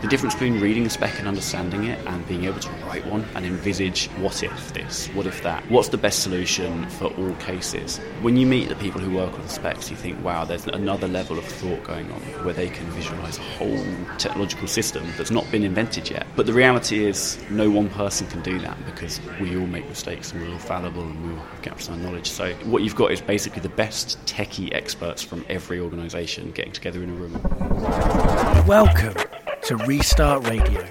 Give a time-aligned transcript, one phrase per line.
[0.00, 3.22] The difference between reading a spec and understanding it and being able to write one
[3.34, 7.98] and envisage what if this, what if that, what's the best solution for all cases.
[8.22, 11.38] When you meet the people who work on specs, you think, wow, there's another level
[11.38, 13.84] of thought going on where they can visualize a whole
[14.16, 16.26] technological system that's not been invented yet.
[16.34, 20.32] But the reality is, no one person can do that because we all make mistakes
[20.32, 22.30] and we're all fallible and we all have gaps in our knowledge.
[22.30, 27.02] So, what you've got is basically the best techie experts from every organization getting together
[27.02, 28.66] in a room.
[28.66, 30.86] Welcome to Restart Radio.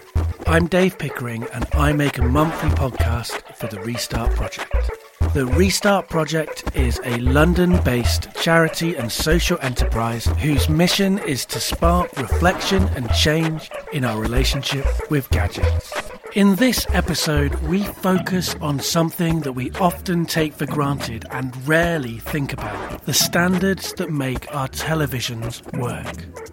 [0.46, 4.92] I'm Dave Pickering and I make a monthly podcast for the Restart Project.
[5.34, 11.60] The Restart Project is a London based charity and social enterprise whose mission is to
[11.60, 15.94] spark reflection and change in our relationship with gadgets.
[16.34, 22.20] In this episode, we focus on something that we often take for granted and rarely
[22.20, 26.49] think about the standards that make our televisions work.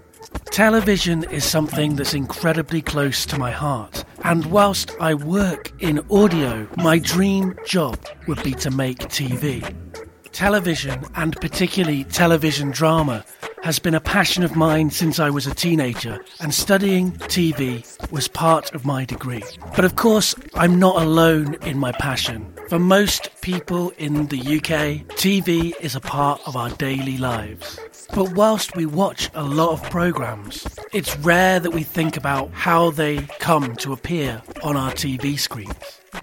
[0.57, 6.67] Television is something that's incredibly close to my heart, and whilst I work in audio,
[6.79, 9.61] my dream job would be to make TV.
[10.33, 13.23] Television, and particularly television drama,
[13.65, 18.27] has been a passion of mine since I was a teenager, and studying TV was
[18.27, 19.45] part of my degree.
[19.75, 22.56] But of course, I'm not alone in my passion.
[22.69, 27.79] For most people in the UK, TV is a part of our daily lives.
[28.13, 32.91] But whilst we watch a lot of programs, it's rare that we think about how
[32.91, 35.75] they come to appear on our TV screens.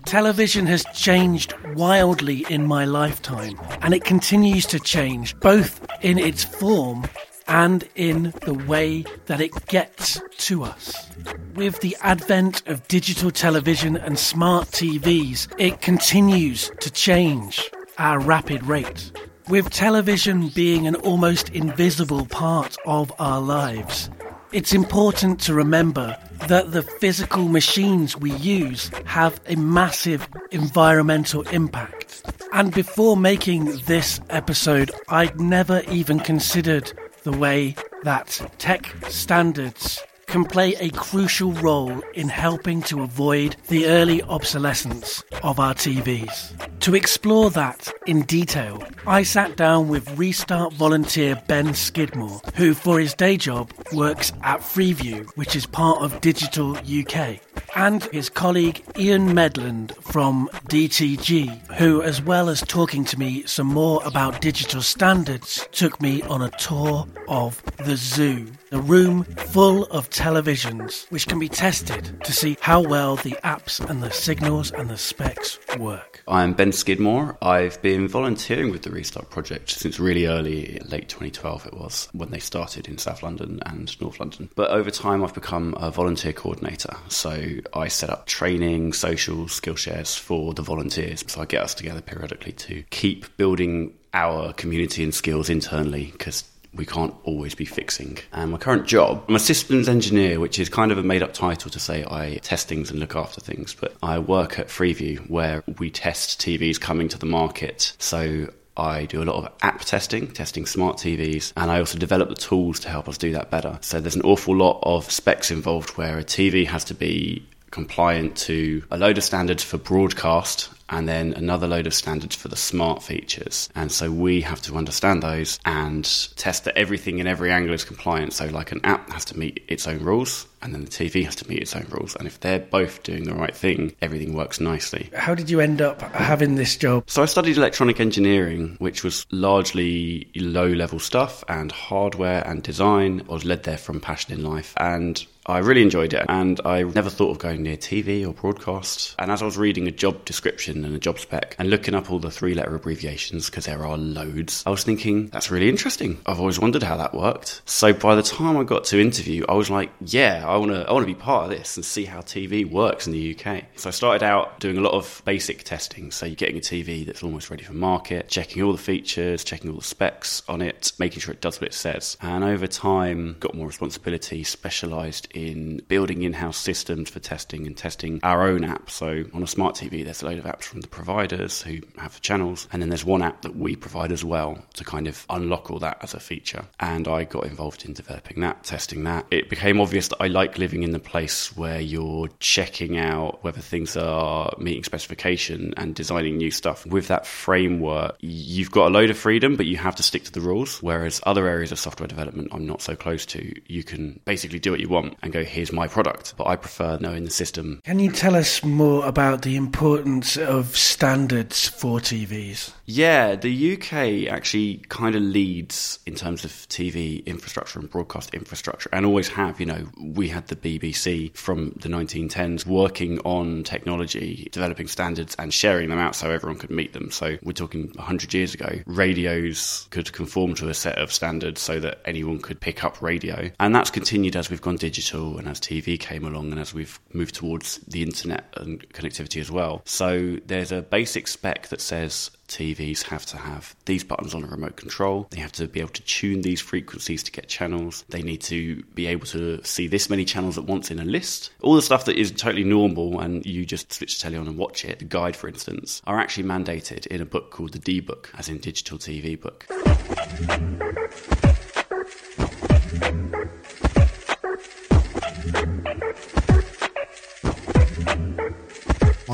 [0.05, 6.44] Television has changed wildly in my lifetime, and it continues to change both in its
[6.44, 7.05] form
[7.47, 11.09] and in the way that it gets to us.
[11.55, 18.19] With the advent of digital television and smart TVs, it continues to change at a
[18.19, 19.11] rapid rate.
[19.49, 24.09] With television being an almost invisible part of our lives,
[24.53, 32.23] it's important to remember that the physical machines we use have a massive environmental impact.
[32.53, 36.93] And before making this episode, I'd never even considered
[37.23, 43.88] the way that tech standards can play a crucial role in helping to avoid the
[43.88, 46.80] early obsolescence of our TVs.
[46.82, 53.00] To explore that in detail, I sat down with Restart volunteer Ben Skidmore, who for
[53.00, 57.39] his day job works at Freeview, which is part of Digital UK,
[57.76, 63.67] and his colleague Ian Medland from DTG, who, as well as talking to me some
[63.67, 69.84] more about digital standards, took me on a tour of the zoo, a room full
[69.86, 74.72] of televisions which can be tested to see how well the apps and the signals
[74.72, 76.23] and the specs work.
[76.28, 77.38] I'm Ben Skidmore.
[77.39, 82.32] I've been volunteering with the Restart Project since really early, late 2012 it was, when
[82.32, 84.50] they started in South London and North London.
[84.56, 86.95] But over time, I've become a volunteer coordinator.
[87.10, 87.44] So
[87.76, 91.23] I set up training, social skill shares for the volunteers.
[91.28, 96.44] So I get us together periodically to keep building our community and skills internally because
[96.76, 98.17] we can't always be fixing.
[98.32, 101.34] And my current job, I'm a systems engineer, which is kind of a made up
[101.34, 103.76] title to say I test things and look after things.
[103.80, 107.95] But I work at Freeview where we test TVs coming to the market.
[108.00, 112.30] So I do a lot of app testing, testing smart TVs, and I also develop
[112.30, 113.78] the tools to help us do that better.
[113.82, 118.38] So there's an awful lot of specs involved where a TV has to be compliant
[118.38, 122.56] to a load of standards for broadcast and then another load of standards for the
[122.56, 123.67] smart features.
[123.73, 127.83] And so we have to understand those and test that everything in every angle is
[127.83, 128.33] compliant.
[128.33, 131.36] So, like an app has to meet its own rules, and then the TV has
[131.38, 132.16] to meet its own rules.
[132.16, 135.10] And if they're both doing the right thing, everything works nicely.
[135.16, 137.10] How did you end up having this job?
[137.10, 143.24] So, I studied electronic engineering, which was largely low level stuff and hardware and design.
[143.28, 144.75] I was led there from passion in life.
[144.78, 149.15] And I really enjoyed it, and I never thought of going near TV or broadcast.
[149.19, 152.09] And as I was reading a job description and a job spec and looking up
[152.09, 156.21] all the three letter abbreviations, because there are loads, I was thinking, that's really interesting.
[156.25, 157.62] I've always wondered how that worked.
[157.65, 160.88] So by the time I got to interview, I was like, yeah, I want to
[160.88, 163.65] I want to be part of this and see how TV works in the UK.
[163.75, 166.12] So I started out doing a lot of basic testing.
[166.12, 169.71] So you're getting a TV that's almost ready for market, checking all the features, checking
[169.71, 172.15] all the specs on it, making sure it does what it says.
[172.21, 177.75] And over time, got more responsibility, specialized in building in house systems for testing and
[177.75, 178.89] testing our own app.
[178.89, 181.80] So on a smart TV, there's a load of apps apps from the providers who
[181.97, 185.07] have the channels, and then there's one app that we provide as well to kind
[185.07, 186.65] of unlock all that as a feature.
[186.80, 189.25] And I got involved in developing that, testing that.
[189.31, 193.62] It became obvious that I like living in the place where you're checking out whether
[193.62, 196.85] things are meeting specification and designing new stuff.
[196.85, 200.31] With that framework, you've got a load of freedom, but you have to stick to
[200.31, 200.81] the rules.
[200.81, 204.71] Whereas other areas of software development I'm not so close to, you can basically do
[204.71, 206.35] what you want and go, here's my product.
[206.37, 207.79] But I prefer knowing the system.
[207.83, 212.73] Can you tell us more about the importance of standards for TVs?
[212.85, 218.89] Yeah, the UK actually kind of leads in terms of TV infrastructure and broadcast infrastructure,
[218.91, 219.59] and always have.
[219.59, 225.53] You know, we had the BBC from the 1910s working on technology, developing standards, and
[225.53, 227.09] sharing them out so everyone could meet them.
[227.09, 231.80] So we're talking 100 years ago, radios could conform to a set of standards so
[231.80, 235.59] that anyone could pick up radio, and that's continued as we've gone digital and as
[235.62, 239.81] TV came along and as we've moved towards the internet and connectivity as well.
[239.85, 244.48] So there's a basic spec that says TVs have to have these buttons on a
[244.48, 245.28] remote control.
[245.30, 248.06] They have to be able to tune these frequencies to get channels.
[248.10, 251.51] They need to be able to see this many channels at once in a list.
[251.62, 254.57] All the stuff that is totally normal and you just switch the telly on and
[254.57, 258.00] watch it, the guide, for instance, are actually mandated in a book called the D
[258.00, 259.68] Book, as in Digital TV Book.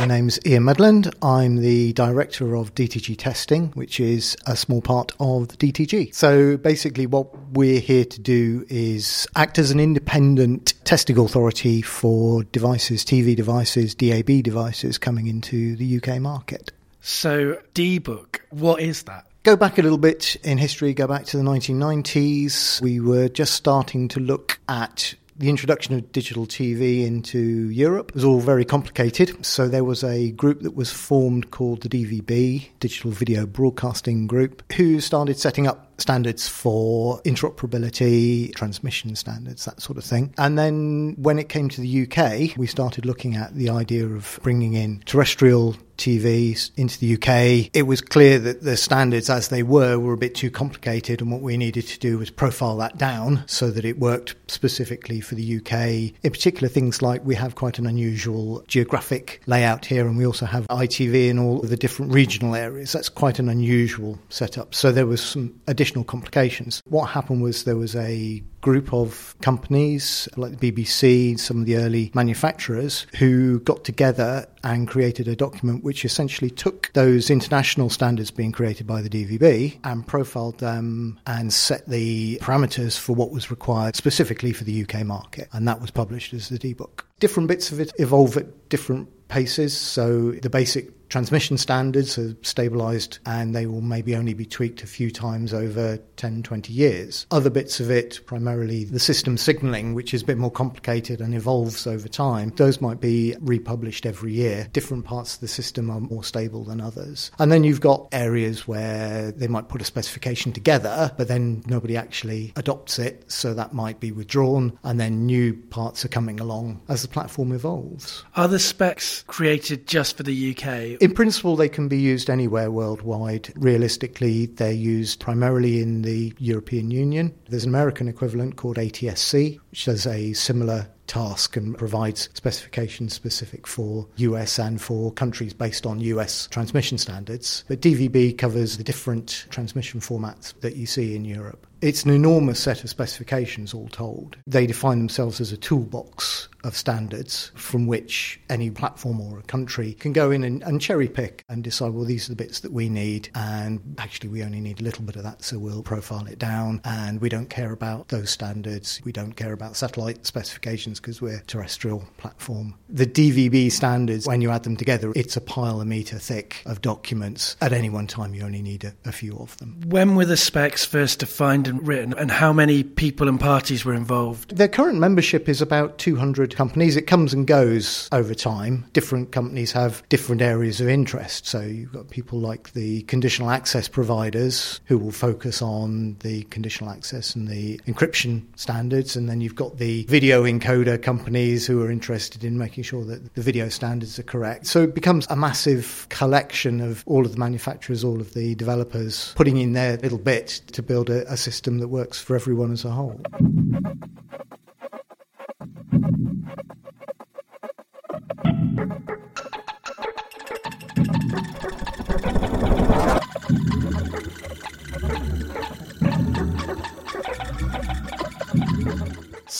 [0.09, 1.13] Name's Ian Medland.
[1.21, 6.13] I'm the director of DTG testing, which is a small part of the DTG.
[6.13, 12.43] So basically, what we're here to do is act as an independent testing authority for
[12.45, 16.71] devices, TV devices, DAB devices coming into the UK market.
[17.01, 19.27] So, D-Book, what is that?
[19.43, 22.81] Go back a little bit in history, go back to the 1990s.
[22.81, 27.39] We were just starting to look at the introduction of digital TV into
[27.69, 29.45] Europe was all very complicated.
[29.45, 34.61] So there was a group that was formed called the DVB, Digital Video Broadcasting Group,
[34.73, 40.33] who started setting up standards for interoperability, transmission standards, that sort of thing.
[40.37, 44.41] And then when it came to the UK, we started looking at the idea of
[44.43, 47.69] bringing in terrestrial TVs into the UK.
[47.73, 51.31] It was clear that the standards as they were were a bit too complicated, and
[51.31, 55.35] what we needed to do was profile that down so that it worked specifically for
[55.35, 56.15] the UK.
[56.23, 60.45] In particular, things like we have quite an unusual geographic layout here, and we also
[60.45, 62.93] have ITV in all of the different regional areas.
[62.93, 64.73] That's quite an unusual setup.
[64.73, 66.81] So there was some additional complications.
[66.85, 71.77] What happened was there was a group of companies like the BBC, some of the
[71.77, 78.31] early manufacturers, who got together and created a document which essentially took those international standards
[78.31, 83.49] being created by the DVB and profiled them and set the parameters for what was
[83.49, 85.47] required specifically for the UK market.
[85.53, 87.05] And that was published as the D book.
[87.19, 89.75] Different bits of it evolve at different paces.
[89.75, 94.87] So the basic transmission standards are stabilized and they will maybe only be tweaked a
[94.87, 97.25] few times over 10, 20 years.
[97.31, 101.33] Other bits of it, primarily the system signaling, which is a bit more complicated and
[101.33, 104.67] evolves over time, those might be republished every year.
[104.71, 107.31] Different parts of the system are more stable than others.
[107.39, 111.97] And then you've got areas where they might put a specification together, but then nobody
[111.97, 113.29] actually adopts it.
[113.31, 117.51] So that might be withdrawn and then new parts are coming along as the platform
[117.51, 118.23] evolves.
[118.35, 122.71] Are the specs created just for the UK in principle, they can be used anywhere
[122.71, 123.53] worldwide.
[123.55, 127.33] Realistically, they're used primarily in the European Union.
[127.49, 133.65] There's an American equivalent called ATSC, which does a similar task and provides specifications specific
[133.65, 137.63] for US and for countries based on US transmission standards.
[137.67, 141.65] But DVB covers the different transmission formats that you see in Europe.
[141.81, 144.37] It's an enormous set of specifications, all told.
[144.45, 149.93] They define themselves as a toolbox of standards from which any platform or a country
[149.93, 152.71] can go in and, and, cherry pick and decide, well, these are the bits that
[152.71, 153.29] we need.
[153.35, 156.81] And actually, we only need a little bit of that, so we'll profile it down.
[156.85, 159.01] And we don't care about those standards.
[159.03, 162.75] We don't care about satellite specifications because we're a terrestrial platform.
[162.87, 166.81] The DVB standards, when you add them together, it's a pile a meter thick of
[166.81, 167.55] documents.
[167.61, 169.81] At any one time, you only need a, a few of them.
[169.85, 173.93] When were the specs first defined and written, and how many people and parties were
[173.93, 174.55] involved?
[174.55, 176.95] Their current membership is about 200 companies.
[176.95, 178.85] It comes and goes over time.
[178.93, 181.47] Different companies have different areas of interest.
[181.47, 186.89] So you've got people like the conditional access providers who will focus on the conditional
[186.89, 191.91] access and the encryption standards, and then you've got the video encoder companies who are
[191.91, 194.67] interested in making sure that the video standards are correct.
[194.67, 199.33] So it becomes a massive collection of all of the manufacturers, all of the developers
[199.35, 202.85] putting in their little bit to build a, a system that works for everyone as
[202.85, 203.21] a whole.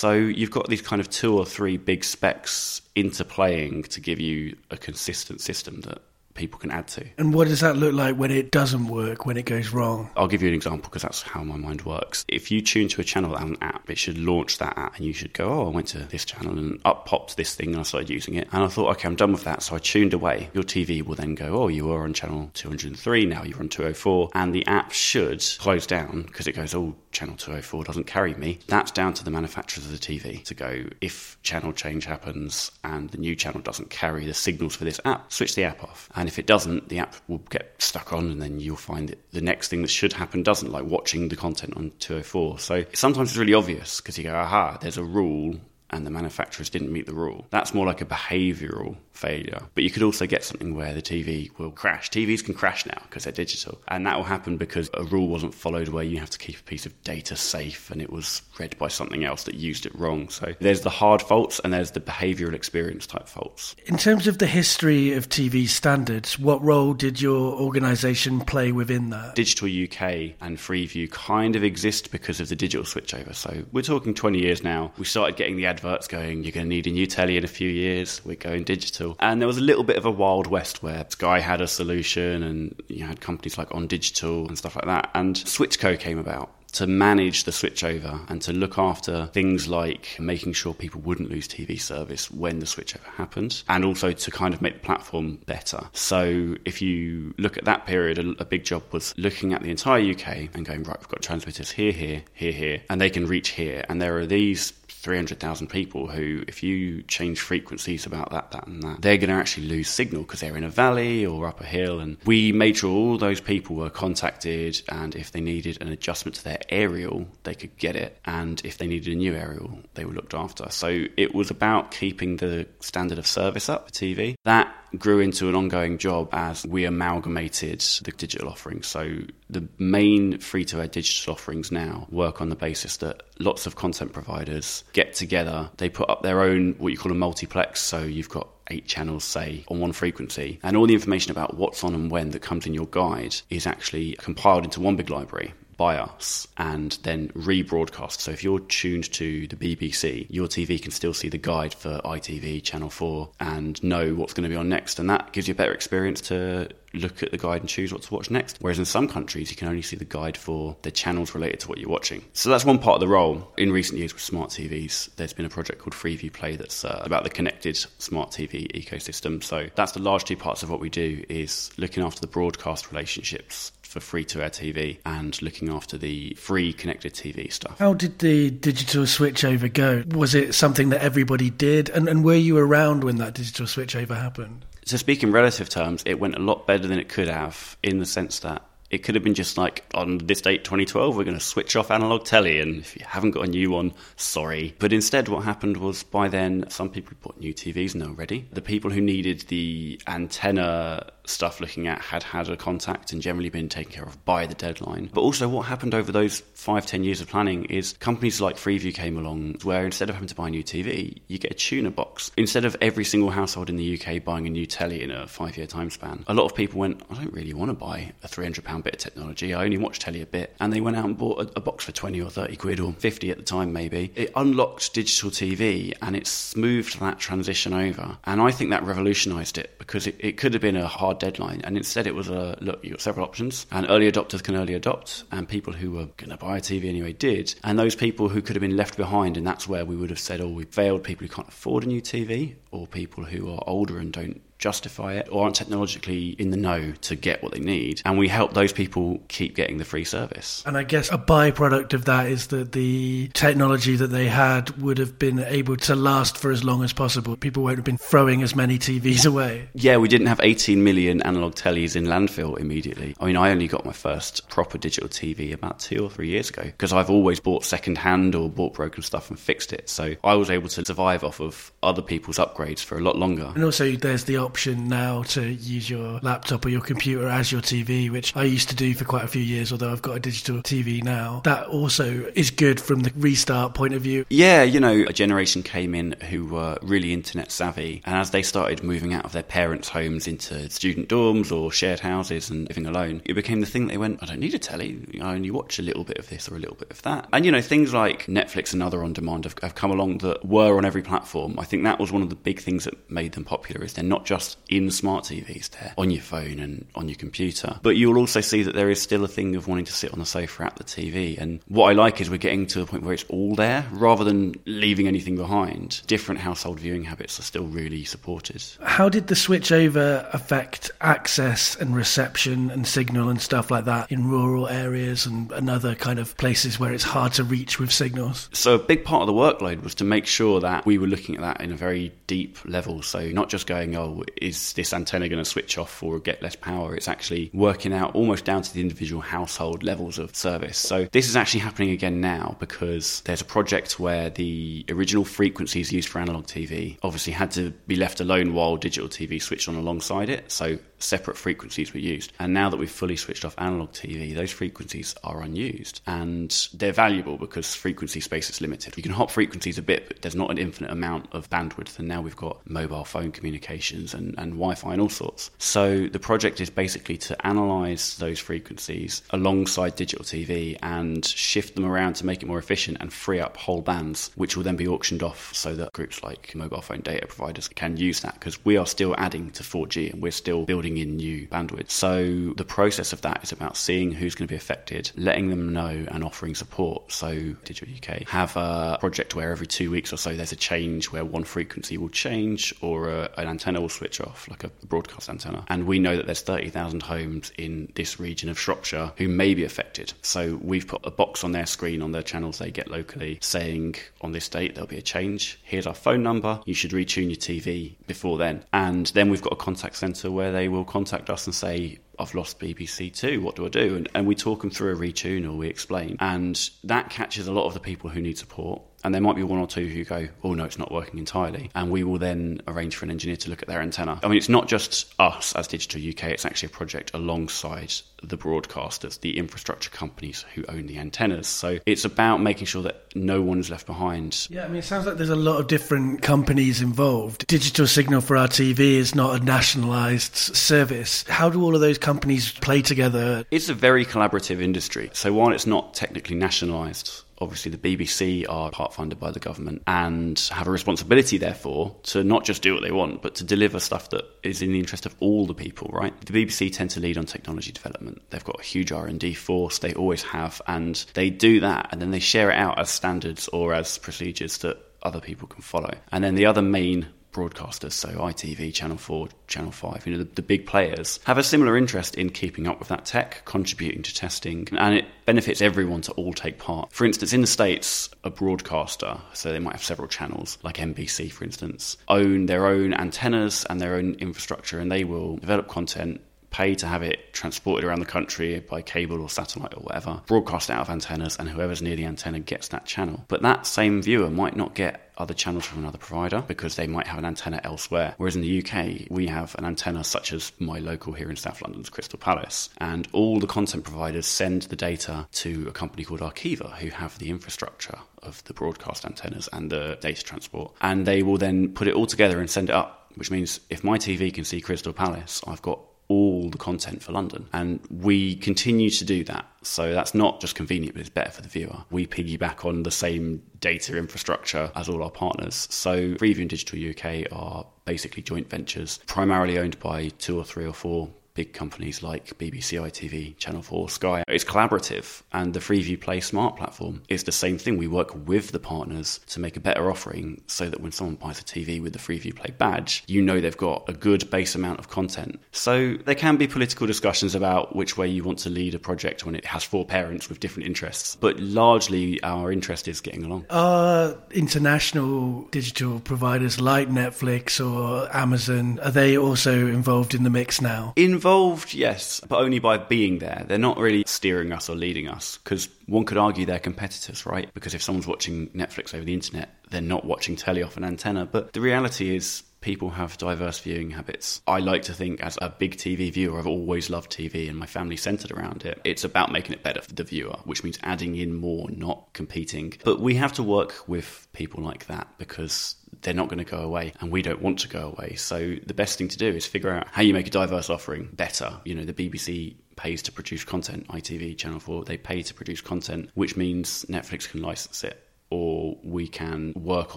[0.00, 4.56] So you've got these kind of two or three big specs interplaying to give you
[4.70, 6.00] a consistent system that
[6.34, 7.06] people can add to.
[7.18, 10.10] And what does that look like when it doesn't work, when it goes wrong?
[10.16, 12.24] I'll give you an example because that's how my mind works.
[12.28, 15.06] If you tune to a channel on an app, it should launch that app and
[15.06, 17.80] you should go, oh, I went to this channel and up popped this thing and
[17.80, 18.48] I started using it.
[18.52, 19.62] And I thought, okay, I'm done with that.
[19.62, 20.50] So I tuned away.
[20.54, 24.30] Your TV will then go, oh, you were on channel 203, now you're on 204.
[24.34, 28.58] And the app should close down because it goes, oh, channel 204 doesn't carry me.
[28.68, 33.10] That's down to the manufacturers of the TV to go, if channel change happens and
[33.10, 36.08] the new channel doesn't carry the signals for this app, switch the app off.
[36.20, 39.32] And if it doesn't, the app will get stuck on, and then you'll find that
[39.32, 42.58] the next thing that should happen doesn't, like watching the content on 204.
[42.58, 45.58] So sometimes it's really obvious because you go, aha, there's a rule
[45.88, 47.46] and the manufacturers didn't meet the rule.
[47.48, 49.62] That's more like a behavioural failure.
[49.74, 52.10] But you could also get something where the TV will crash.
[52.10, 53.80] TVs can crash now because they're digital.
[53.88, 56.62] And that will happen because a rule wasn't followed where you have to keep a
[56.62, 60.28] piece of data safe and it was read by something else that used it wrong.
[60.30, 63.76] So there's the hard faults and there's the behavioural experience type faults.
[63.86, 69.10] In terms of the history of TV standards, what role did your organisation play within
[69.10, 69.34] that?
[69.34, 73.34] Digital UK and Freeview kind of exist because of the digital switchover.
[73.34, 74.92] So we're talking 20 years now.
[74.96, 77.48] We started getting the adverts going, you're going to need a new telly in a
[77.48, 78.22] few years.
[78.24, 79.09] We're going digital.
[79.18, 82.42] And there was a little bit of a wild west where Sky had a solution
[82.42, 85.10] and you had companies like On Digital and stuff like that.
[85.14, 90.52] And Switchco came about to manage the switchover and to look after things like making
[90.52, 94.62] sure people wouldn't lose TV service when the switchover happened, and also to kind of
[94.62, 95.80] make the platform better.
[95.92, 100.02] So, if you look at that period, a, big job was looking at the entire
[100.02, 103.50] UK and going, right, we've got transmitters here, here, here, here, and they can reach
[103.50, 103.84] here.
[103.88, 108.82] And there are these 300,000 people who, if you change frequencies about that, that, and
[108.82, 111.64] that, they're going to actually lose signal because they're in a valley or up a
[111.64, 112.00] hill.
[112.00, 116.34] And we made sure all those people were contacted, and if they needed an adjustment
[116.36, 118.18] to their aerial, they could get it.
[118.26, 120.70] And if they needed a new aerial, they were looked after.
[120.70, 124.34] So it was about keeping the standard of service up for TV.
[124.44, 128.86] That grew into an ongoing job as we amalgamated the digital offerings.
[128.86, 133.66] So the main free to air digital offerings now work on the basis that lots
[133.66, 137.80] of content providers get together, they put up their own, what you call a multiplex.
[137.80, 140.60] So you've got eight channels, say, on one frequency.
[140.62, 143.66] And all the information about what's on and when that comes in your guide is
[143.66, 148.20] actually compiled into one big library by us and then rebroadcast.
[148.20, 152.02] So if you're tuned to the BBC, your TV can still see the guide for
[152.04, 154.98] ITV, Channel 4, and know what's going to be on next.
[154.98, 158.02] And that gives you a better experience to look at the guide and choose what
[158.02, 158.58] to watch next.
[158.60, 161.68] Whereas in some countries, you can only see the guide for the channels related to
[161.68, 162.22] what you're watching.
[162.32, 163.52] So that's one part of the role.
[163.56, 167.00] In recent years with smart TVs, there's been a project called Freeview Play that's uh,
[167.04, 169.42] about the connected smart TV ecosystem.
[169.42, 172.90] So that's the large two parts of what we do is looking after the broadcast
[172.90, 177.78] relationships for free to air TV and looking after the free connected TV stuff.
[177.78, 180.04] How did the digital switchover go?
[180.16, 181.90] Was it something that everybody did?
[181.90, 184.64] And, and were you around when that digital switchover happened?
[184.90, 188.00] To speak in relative terms, it went a lot better than it could have in
[188.00, 191.38] the sense that it could have been just like on this date 2012 we're going
[191.38, 194.74] to switch off analog telly and if you haven't got a new one sorry.
[194.80, 198.14] But instead what happened was by then some people bought new tvs and they were
[198.14, 203.22] ready the people who needed the antenna stuff looking at had had a contact and
[203.22, 205.10] generally been taken care of by the deadline.
[205.12, 208.94] But also, what happened over those five, ten years of planning is companies like Freeview
[208.94, 211.90] came along where instead of having to buy a new TV, you get a tuner
[211.90, 212.30] box.
[212.36, 215.56] Instead of every single household in the UK buying a new telly in a five
[215.56, 218.28] year time span, a lot of people went, I don't really want to buy a
[218.28, 219.54] £300 bit of technology.
[219.54, 220.54] I only watch telly a bit.
[220.60, 222.92] And they went out and bought a, a box for 20 or 30 quid or
[222.92, 224.12] 50 at the time, maybe.
[224.14, 228.18] It unlocked digital TV and it smoothed that transition over.
[228.24, 231.60] And I think that revolutionised it because it, it could have been a hard deadline.
[231.62, 234.74] And instead, it was a look, you've got several options, and early adopters can early
[234.74, 237.54] adopt, and people who were going to buy a TV anyway did.
[237.62, 240.18] And those people who could have been left behind, and that's where we would have
[240.18, 243.62] said, oh, we failed people who can't afford a new TV, or people who are
[243.66, 247.58] older and don't justify it or aren't technologically in the know to get what they
[247.58, 248.00] need.
[248.04, 250.62] And we help those people keep getting the free service.
[250.66, 254.98] And I guess a byproduct of that is that the technology that they had would
[254.98, 257.36] have been able to last for as long as possible.
[257.36, 259.68] People won't have been throwing as many TVs away.
[259.72, 263.16] Yeah, we didn't have 18 million analog tellies in landfill immediately.
[263.18, 266.50] I mean, I only got my first proper digital TV about two or three years
[266.50, 269.88] ago because I've always bought second hand or bought broken stuff and fixed it.
[269.88, 273.52] So I was able to survive off of other people's upgrades for a lot longer.
[273.54, 277.60] And also, there's the option now to use your laptop or your computer as your
[277.60, 280.20] TV, which I used to do for quite a few years, although I've got a
[280.20, 281.40] digital TV now.
[281.44, 284.24] That also is good from the restart point of view.
[284.30, 288.42] Yeah, you know, a generation came in who were really internet savvy, and as they
[288.42, 292.86] started moving out of their parents' homes into student dorms or shared houses and living
[292.86, 295.78] alone, it became the thing they went, I don't need a telly, I only watch
[295.78, 297.28] a little bit of this or a little bit of that.
[297.32, 300.44] And, you know, things like Netflix and other on demand have, have come along that
[300.44, 301.58] were on every platform.
[301.58, 304.04] I think that was one of the big things that made them popular is they're
[304.04, 307.78] not just in smart TVs, they're on your phone and on your computer.
[307.82, 310.18] But you'll also see that there is still a thing of wanting to sit on
[310.18, 311.38] the sofa at the TV.
[311.38, 314.24] And what I like is we're getting to a point where it's all there rather
[314.24, 316.02] than leaving anything behind.
[316.06, 318.64] Different household viewing habits are still really supported.
[318.82, 324.10] How did the switch over affect access and reception and signal and stuff like that
[324.10, 327.92] in rural areas and, and other kind of places where it's hard to reach with
[327.92, 328.48] signals?
[328.52, 331.34] So, a big part of the workload was to make sure that we were looking
[331.36, 333.02] at that in a very deep level.
[333.02, 336.56] So, not just going, oh, is this antenna going to switch off or get less
[336.56, 336.94] power?
[336.94, 340.78] It's actually working out almost down to the individual household levels of service.
[340.78, 345.92] So, this is actually happening again now because there's a project where the original frequencies
[345.92, 349.74] used for analog TV obviously had to be left alone while digital TV switched on
[349.74, 350.50] alongside it.
[350.50, 352.32] So, separate frequencies were used.
[352.38, 356.92] And now that we've fully switched off analog TV, those frequencies are unused and they're
[356.92, 358.96] valuable because frequency space is limited.
[358.96, 361.98] You can hop frequencies a bit, but there's not an infinite amount of bandwidth.
[361.98, 365.50] And now we've got mobile phone communications and, and Wi Fi and all sorts.
[365.58, 371.84] So the project is basically to analyze those frequencies alongside digital TV and shift them
[371.84, 374.88] around to make it more efficient and free up whole bands, which will then be
[374.88, 378.76] auctioned off so that groups like mobile phone data providers can use that because we
[378.76, 381.90] are still adding to 4G and we're still building in new bandwidth.
[381.90, 385.72] So the process of that is about seeing who's going to be affected, letting them
[385.72, 387.12] know and offering support.
[387.12, 391.10] So Digital UK have a project where every two weeks or so there's a change
[391.10, 395.28] where one frequency will change or a, an antenna will switch off, like a broadcast
[395.28, 395.64] antenna.
[395.68, 399.64] And we know that there's 30,000 homes in this region of Shropshire who may be
[399.64, 400.12] affected.
[400.22, 403.96] So we've put a box on their screen on their channels they get locally saying
[404.20, 405.58] on this date there'll be a change.
[405.62, 406.60] Here's our phone number.
[406.66, 408.64] You should retune your TV before then.
[408.72, 412.34] And then we've got a contact centre where they will contact us and say, I've
[412.34, 413.40] lost BBC Two.
[413.40, 413.96] What do I do?
[413.96, 416.16] And, and we talk them through a retune or we explain.
[416.20, 418.82] And that catches a lot of the people who need support.
[419.04, 421.70] And there might be one or two who go, oh no, it's not working entirely.
[421.74, 424.20] And we will then arrange for an engineer to look at their antenna.
[424.22, 427.92] I mean, it's not just us as Digital UK, it's actually a project alongside
[428.22, 431.48] the broadcasters, the infrastructure companies who own the antennas.
[431.48, 434.46] So it's about making sure that no one is left behind.
[434.50, 437.46] Yeah, I mean, it sounds like there's a lot of different companies involved.
[437.46, 441.24] Digital Signal for our TV is not a nationalised service.
[441.28, 443.44] How do all of those companies play together?
[443.50, 445.10] It's a very collaborative industry.
[445.12, 449.82] So while it's not technically nationalised, obviously the BBC are part funded by the government
[449.86, 453.80] and have a responsibility therefore to not just do what they want but to deliver
[453.80, 456.18] stuff that is in the interest of all the people right?
[456.26, 458.22] The BBC tend to lead on technology development.
[458.30, 459.78] They've got a huge R&D force.
[459.78, 463.48] They always have and they do that and then they share it out as standards
[463.48, 465.94] or as procedures that other people can follow.
[466.12, 470.30] And then the other main broadcasters, so ITV, Channel 4, Channel 5, you know, the,
[470.34, 474.14] the, big players, have a similar interest in keeping up with that tech, contributing to
[474.14, 476.92] testing, and it benefits everyone to all take part.
[476.92, 481.30] For instance, in the States, a broadcaster, so they might have several channels, like NBC,
[481.30, 486.20] for instance, own their own antennas and their own infrastructure, and they will develop content
[486.50, 490.70] pay to have it transported around the country by cable or satellite or whatever, broadcast
[490.70, 493.24] out of antennas, and whoever's near the antenna gets that channel.
[493.28, 497.06] But that same viewer might not get other channels from another provider because they might
[497.06, 498.14] have an antenna elsewhere.
[498.16, 501.62] Whereas in the UK, we have an antenna such as my local here in South
[501.62, 506.20] London's Crystal Palace, and all the content providers send the data to a company called
[506.20, 511.22] Arqiva, who have the infrastructure of the broadcast antennas and the data transport, and they
[511.22, 512.96] will then put it all together and send it up.
[513.16, 515.80] Which means if my TV can see Crystal Palace, I've got
[516.10, 517.48] all the content for London.
[517.52, 519.46] And we continue to do that.
[519.62, 521.84] So that's not just convenient, but it's better for the viewer.
[521.90, 525.68] We piggyback on the same data infrastructure as all our partners.
[525.70, 530.66] So Freeview and Digital UK are basically joint ventures, primarily owned by two or three
[530.66, 531.08] or four
[531.40, 534.24] big companies like BBC ITV, Channel 4, Sky.
[534.28, 537.78] It's collaborative, and the Freeview Play Smart platform is the same thing.
[537.78, 541.40] We work with the partners to make a better offering so that when someone buys
[541.40, 544.80] a TV with the Freeview Play badge, you know they've got a good base amount
[544.80, 545.40] of content.
[545.50, 549.24] So there can be political discussions about which way you want to lead a project
[549.24, 553.46] when it has four parents with different interests, but largely our interest is getting along.
[553.48, 560.60] Are international digital providers like Netflix or Amazon, are they also involved in the mix
[560.60, 560.92] now?
[560.96, 563.44] In Involved, yes, but only by being there.
[563.46, 567.48] They're not really steering us or leading us because one could argue they're competitors, right?
[567.54, 571.26] Because if someone's watching Netflix over the internet, they're not watching telly off an antenna.
[571.26, 574.42] But the reality is, people have diverse viewing habits.
[574.46, 577.66] I like to think, as a big TV viewer, I've always loved TV and my
[577.66, 578.80] family centered around it.
[578.84, 582.74] It's about making it better for the viewer, which means adding in more, not competing.
[582.84, 586.58] But we have to work with people like that because they're not going to go
[586.58, 588.14] away and we don't want to go away.
[588.16, 591.08] So the best thing to do is figure out how you make a diverse offering
[591.12, 591.60] better.
[591.64, 595.60] You know, the BBC pays to produce content, ITV, Channel 4, they pay to produce
[595.60, 599.96] content, which means Netflix can license it or we can work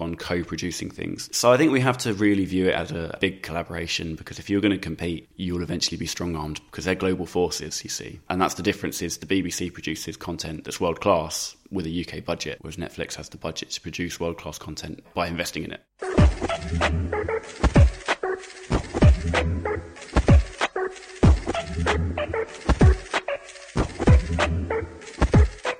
[0.00, 1.28] on co-producing things.
[1.36, 4.50] So I think we have to really view it as a big collaboration because if
[4.50, 8.20] you're going to compete, you'll eventually be strong-armed because they're global forces, you see.
[8.28, 12.24] And that's the difference is the BBC produces content that's world class with a UK
[12.24, 15.80] budget, whereas Netflix has the budget to produce world-class content by investing in it.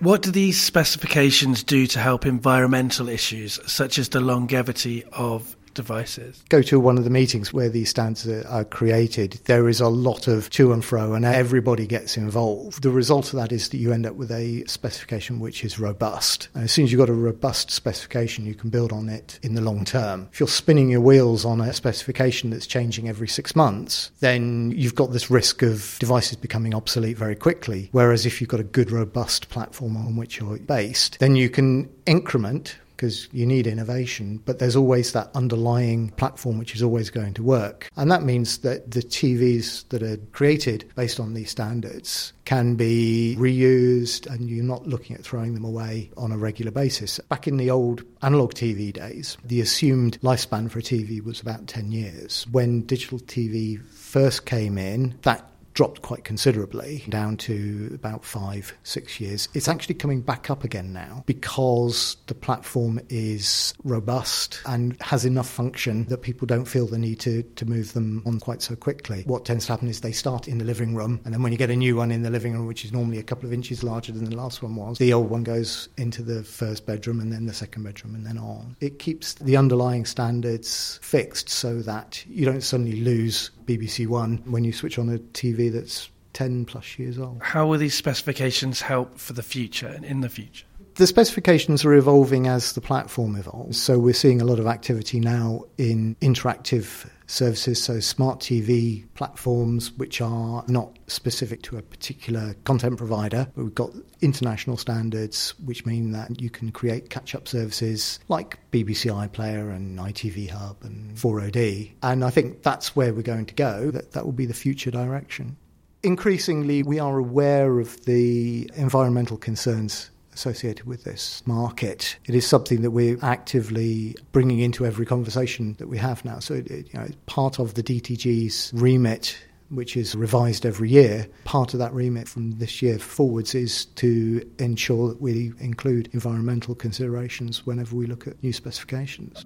[0.05, 6.43] What do these specifications do to help environmental issues, such as the longevity of devices.
[6.49, 9.41] Go to one of the meetings where these standards are created.
[9.45, 12.83] There is a lot of to and fro, and everybody gets involved.
[12.83, 16.49] The result of that is that you end up with a specification which is robust.
[16.55, 19.55] And as soon as you've got a robust specification, you can build on it in
[19.55, 20.29] the long term.
[20.33, 24.95] If you're spinning your wheels on a specification that's changing every six months, then you've
[24.95, 27.89] got this risk of devices becoming obsolete very quickly.
[27.93, 31.91] Whereas if you've got a good, robust platform on which you're based, then you can
[32.07, 37.35] increment because you need innovation, but there's always that underlying platform which is always going
[37.35, 37.91] to work.
[37.97, 43.37] And that means that the TVs that are created based on these standards can be
[43.39, 47.19] reused and you're not looking at throwing them away on a regular basis.
[47.29, 51.67] Back in the old analog TV days, the assumed lifespan for a TV was about
[51.67, 52.47] 10 years.
[52.51, 59.21] When digital TV first came in, that dropped quite considerably down to about five, six
[59.21, 59.49] years.
[59.55, 65.49] It's actually coming back up again now because the platform is robust and has enough
[65.49, 69.23] function that people don't feel the need to, to move them on quite so quickly.
[69.27, 71.59] What tends to happen is they start in the living room, and then when you
[71.59, 73.83] get a new one in the living room, which is normally a couple of inches
[73.83, 77.33] larger than the last one was, the old one goes into the first bedroom and
[77.33, 78.77] then the second bedroom and then on.
[78.81, 84.65] It keeps the underlying standards fixed so that you don't suddenly lose BBC One when
[84.65, 87.41] you switch on a TV that's 10 plus years old.
[87.43, 90.67] How will these specifications help for the future and in the future?
[90.97, 93.81] The specifications are evolving as the platform evolves.
[93.81, 99.93] So we're seeing a lot of activity now in interactive services, so smart TV platforms,
[99.93, 103.49] which are not specific to a particular content provider.
[103.55, 108.59] But we've got international standards, which mean that you can create catch up services like
[108.71, 111.93] BBC iPlayer and ITV Hub and 4OD.
[112.03, 114.91] And I think that's where we're going to go, that, that will be the future
[114.91, 115.57] direction.
[116.03, 122.17] Increasingly, we are aware of the environmental concerns associated with this market.
[122.27, 126.41] It is something that we're actively bringing into every conversation that we have now.
[126.41, 129.37] So, it, you know, part of the DTG's remit
[129.71, 131.27] which is revised every year.
[131.45, 136.75] Part of that remit from this year forwards is to ensure that we include environmental
[136.75, 139.45] considerations whenever we look at new specifications.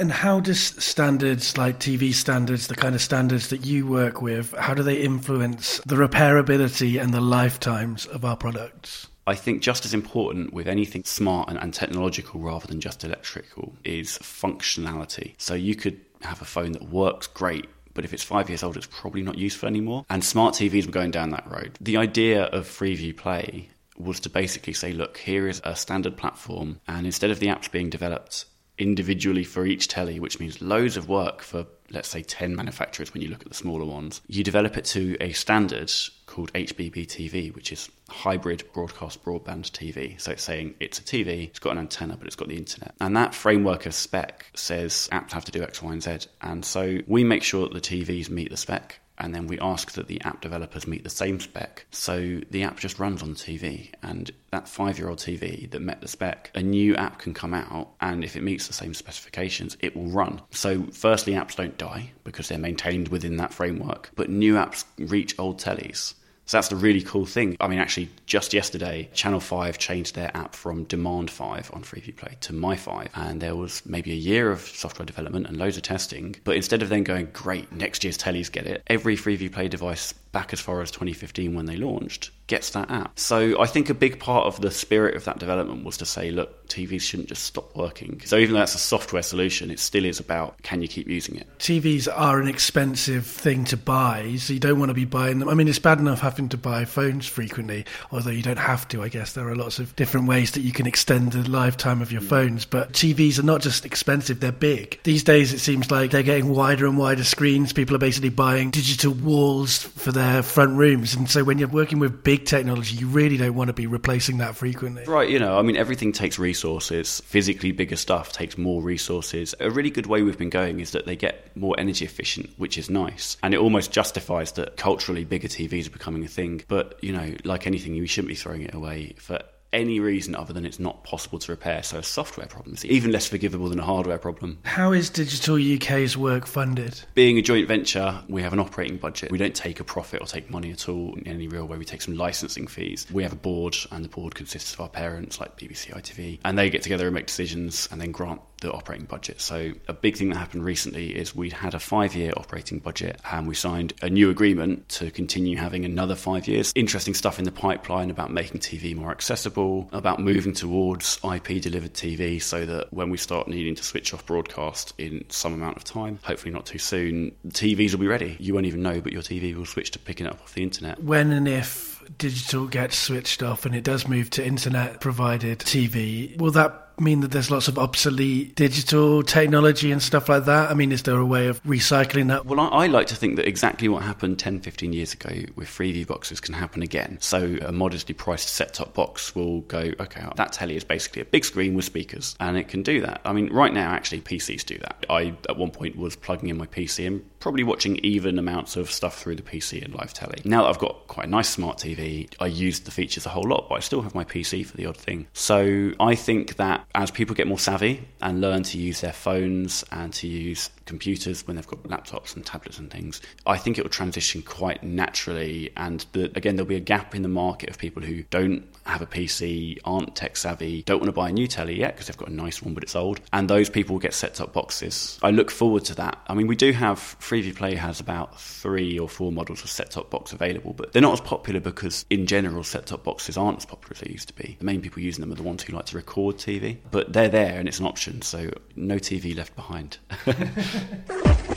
[0.00, 4.52] And how does standards like TV standards, the kind of standards that you work with,
[4.52, 9.08] how do they influence the repairability and the lifetimes of our products?
[9.26, 13.74] I think just as important with anything smart and, and, technological rather than just electrical
[13.84, 15.34] is functionality.
[15.36, 17.66] So you could have a phone that works great.
[17.94, 20.04] But if it's five years old, it's probably not useful anymore.
[20.08, 21.76] And smart TVs were going down that road.
[21.80, 26.80] The idea of Freeview Play was to basically say, look, here is a standard platform,
[26.88, 28.46] and instead of the apps being developed
[28.80, 33.22] individually for each telly, which means loads of work for, let's say, 10 manufacturers when
[33.22, 34.20] you look at the smaller ones.
[34.26, 35.92] You develop it to a standard
[36.26, 40.20] called HBBTV, which is hybrid broadcast broadband TV.
[40.20, 42.94] So it's saying it's a TV, it's got an antenna, but it's got the internet.
[43.00, 46.18] And that framework of spec says apps have to do X, Y, and Z.
[46.40, 49.92] And so we make sure that the TVs meet the spec and then we ask
[49.92, 51.86] that the app developers meet the same spec.
[51.90, 56.00] So the app just runs on TV, and that five year old TV that met
[56.00, 59.76] the spec, a new app can come out, and if it meets the same specifications,
[59.80, 60.40] it will run.
[60.50, 65.38] So, firstly, apps don't die because they're maintained within that framework, but new apps reach
[65.38, 66.14] old tellies.
[66.50, 67.56] So that's the really cool thing.
[67.60, 72.16] I mean, actually, just yesterday, Channel 5 changed their app from Demand 5 on Freeview
[72.16, 73.10] Play to My 5.
[73.14, 76.34] And there was maybe a year of software development and loads of testing.
[76.42, 80.12] But instead of then going, great, next year's tellies get it, every Freeview Play device
[80.32, 83.18] back as far as 2015 when they launched, gets that app.
[83.18, 86.30] So I think a big part of the spirit of that development was to say,
[86.30, 88.20] look, TVs shouldn't just stop working.
[88.24, 91.36] So even though that's a software solution, it still is about can you keep using
[91.36, 91.48] it?
[91.58, 95.48] TVs are an expensive thing to buy, so you don't want to be buying them.
[95.48, 99.02] I mean, it's bad enough having to buy phones frequently, although you don't have to,
[99.02, 99.32] I guess.
[99.32, 102.28] There are lots of different ways that you can extend the lifetime of your mm.
[102.28, 105.00] phones, but TVs are not just expensive, they're big.
[105.04, 107.72] These days, it seems like they're getting wider and wider screens.
[107.72, 111.14] People are basically buying digital walls for their front rooms.
[111.14, 114.38] And so when you're working with big technology, you really don't want to be replacing
[114.38, 115.04] that frequently.
[115.04, 117.20] Right, you know, I mean, everything takes resources.
[117.26, 119.54] Physically bigger stuff takes more resources.
[119.60, 122.78] A really good way we've been going is that they get more energy efficient, which
[122.78, 123.36] is nice.
[123.42, 126.62] And it almost justifies that culturally bigger TVs are becoming a thing.
[126.68, 129.40] But, you know, like anything, you shouldn't be throwing it away for
[129.72, 131.82] any reason other than it's not possible to repair.
[131.82, 134.58] So a software problem is even less forgivable than a hardware problem.
[134.64, 137.00] How is Digital UK's work funded?
[137.14, 139.30] Being a joint venture, we have an operating budget.
[139.30, 141.78] We don't take a profit or take money at all in any real way.
[141.78, 143.06] We take some licensing fees.
[143.12, 146.58] We have a board, and the board consists of our parents like BBC ITV, and
[146.58, 149.40] they get together and make decisions and then grant the operating budget.
[149.40, 153.48] So a big thing that happened recently is we had a five-year operating budget and
[153.48, 156.72] we signed a new agreement to continue having another five years.
[156.74, 161.94] Interesting stuff in the pipeline about making TV more accessible, about moving towards IP delivered
[161.94, 165.84] TV so that when we start needing to switch off broadcast in some amount of
[165.84, 168.36] time, hopefully not too soon, TVs will be ready.
[168.38, 170.62] You won't even know, but your TV will switch to picking it up off the
[170.62, 171.02] internet.
[171.02, 176.36] When and if digital gets switched off and it does move to internet provided TV,
[176.38, 180.70] will that mean that there's lots of obsolete digital technology and stuff like that?
[180.70, 182.46] I mean, is there a way of recycling that?
[182.46, 185.68] Well, I, I like to think that exactly what happened 10, 15 years ago with
[185.68, 187.18] Freeview boxes can happen again.
[187.20, 191.44] So a modestly priced set-top box will go, okay, that telly is basically a big
[191.44, 193.20] screen with speakers, and it can do that.
[193.24, 195.06] I mean, right now, actually, PCs do that.
[195.08, 198.90] I, at one point, was plugging in my PC and probably watching even amounts of
[198.90, 200.40] stuff through the PC and live telly.
[200.44, 203.48] Now that I've got quite a nice smart TV, I use the features a whole
[203.48, 205.26] lot, but I still have my PC for the odd thing.
[205.32, 209.84] So I think that as people get more savvy and learn to use their phones
[209.92, 213.82] and to use computers when they've got laptops and tablets and things, I think it
[213.84, 215.70] will transition quite naturally.
[215.76, 219.02] And the, again, there'll be a gap in the market of people who don't have
[219.02, 222.16] a PC, aren't tech savvy, don't want to buy a new telly yet because they've
[222.16, 223.20] got a nice one but it's old.
[223.32, 225.18] And those people will get set top boxes.
[225.22, 226.18] I look forward to that.
[226.26, 229.92] I mean, we do have Freeview Play has about three or four models of set
[229.92, 233.58] top box available, but they're not as popular because in general set top boxes aren't
[233.58, 234.56] as popular as they used to be.
[234.58, 237.28] The main people using them are the ones who like to record TV, but they're
[237.28, 239.98] there and it's an option, so no TV left behind.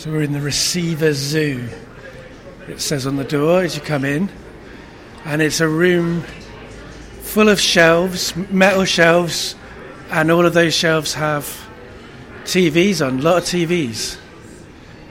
[0.00, 1.68] So we're in the receiver zoo.
[2.68, 4.30] It says on the door as you come in,
[5.26, 6.22] and it's a room
[7.20, 9.54] full of shelves, metal shelves,
[10.10, 11.44] and all of those shelves have
[12.50, 14.18] TVs on, a lot of TVs.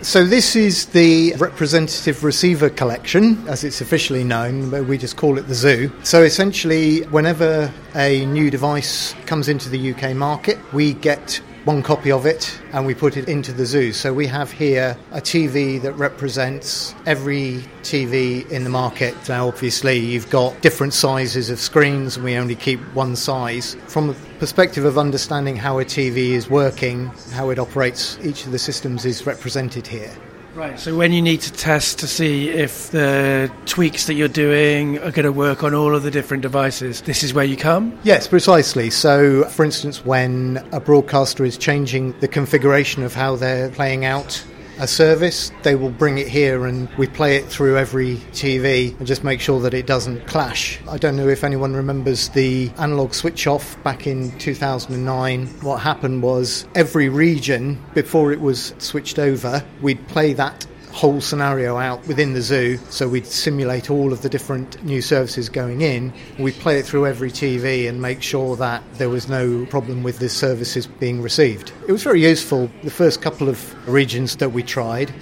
[0.02, 5.38] So this is the representative receiver collection, as it's officially known, but we just call
[5.38, 5.90] it the zoo.
[6.04, 12.12] So essentially, whenever a new device comes into the UK market, we get one copy
[12.12, 13.94] of it and we put it into the zoo.
[13.94, 19.14] So we have here a TV that represents every TV in the market.
[19.30, 23.78] Now, obviously, you've got different sizes of screens and we only keep one size.
[23.86, 28.52] From the perspective of understanding how a TV is working, how it operates, each of
[28.52, 30.12] the systems is represented here.
[30.56, 34.98] Right, so when you need to test to see if the tweaks that you're doing
[34.98, 37.98] are going to work on all of the different devices, this is where you come?
[38.04, 38.90] Yes, precisely.
[38.90, 44.44] So, for instance, when a broadcaster is changing the configuration of how they're playing out
[44.80, 49.06] a service, they will bring it here and we play it through every TV and
[49.06, 50.80] just make sure that it doesn't clash.
[50.88, 55.48] I don't know if anyone remembers the analog switch off back in 2009.
[55.62, 61.78] What happened was every region, before it was switched over, we'd play that whole scenario
[61.78, 62.78] out within the zoo.
[62.90, 66.14] So we'd simulate all of the different new services going in.
[66.38, 70.20] We'd play it through every TV and make sure that there was no problem with
[70.20, 71.72] the services being received.
[71.88, 72.70] It was very useful.
[72.84, 75.14] The first couple of regions that we tried,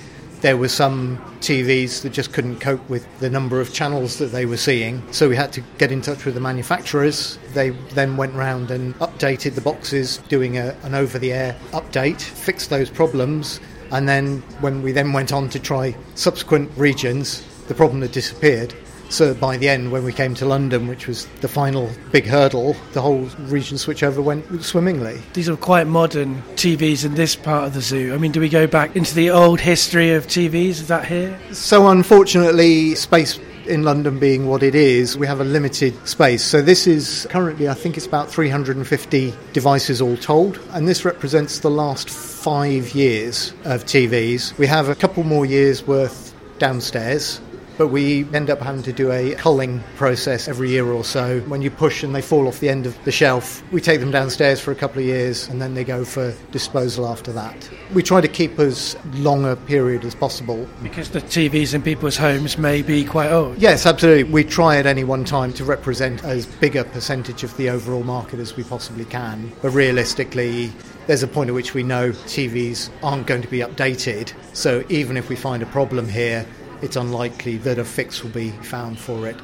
[0.41, 4.45] there were some TVs that just couldn't cope with the number of channels that they
[4.45, 5.01] were seeing.
[5.11, 7.39] So we had to get in touch with the manufacturers.
[7.53, 12.21] They then went round and updated the boxes, doing a, an over the air update,
[12.21, 13.59] fixed those problems
[13.91, 18.73] and then when we then went on to try subsequent regions, the problem had disappeared.
[19.09, 22.75] So by the end, when we came to London, which was the final big hurdle,
[22.91, 25.21] the whole region switchover went swimmingly.
[25.33, 28.13] These are quite modern TVs in this part of the zoo.
[28.13, 30.69] I mean, do we go back into the old history of TVs?
[30.69, 31.39] Is that here?
[31.53, 36.43] So unfortunately, space in London being what it is, we have a limited space.
[36.43, 41.59] So this is currently, I think it's about 350 devices all told, and this represents
[41.59, 44.57] the last five years of TVs.
[44.57, 47.39] We have a couple more years worth downstairs
[47.77, 51.39] but we end up having to do a culling process every year or so.
[51.41, 54.11] When you push and they fall off the end of the shelf, we take them
[54.11, 57.69] downstairs for a couple of years and then they go for disposal after that.
[57.93, 60.67] We try to keep as long a period as possible.
[60.81, 63.57] Because the TVs in people's homes may be quite old.
[63.57, 64.23] Yes, absolutely.
[64.25, 68.03] We try at any one time to represent as big a percentage of the overall
[68.03, 69.51] market as we possibly can.
[69.61, 70.71] But realistically,
[71.07, 74.33] there's a point at which we know TVs aren't going to be updated.
[74.53, 76.45] So even if we find a problem here,
[76.81, 79.35] it's unlikely that a fix will be found for it.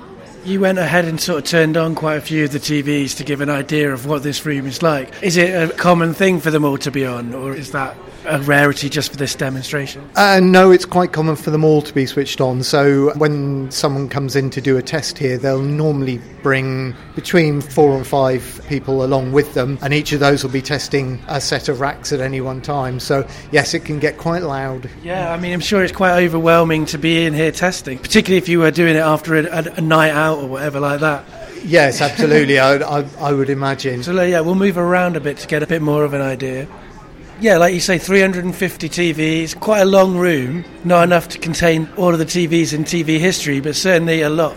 [0.46, 3.24] You went ahead and sort of turned on quite a few of the TVs to
[3.24, 5.10] give an idea of what this room is like.
[5.24, 8.40] Is it a common thing for them all to be on, or is that a
[8.42, 10.08] rarity just for this demonstration?
[10.16, 12.64] Uh, no, it's quite common for them all to be switched on.
[12.64, 17.96] So when someone comes in to do a test here, they'll normally bring between four
[17.96, 21.70] and five people along with them, and each of those will be testing a set
[21.70, 23.00] of racks at any one time.
[23.00, 24.90] So yes, it can get quite loud.
[25.04, 28.50] Yeah, I mean, I'm sure it's quite overwhelming to be in here testing, particularly if
[28.50, 31.26] you were doing it after a, a, a night out or whatever like that.
[31.64, 32.60] Yes, absolutely.
[32.60, 34.04] I, I, I, would imagine.
[34.04, 36.68] So yeah, we'll move around a bit to get a bit more of an idea.
[37.40, 42.14] Yeah, like you say, 350 TVs, quite a long room, not enough to contain all
[42.14, 44.56] of the TVs in TV history, but certainly a lot.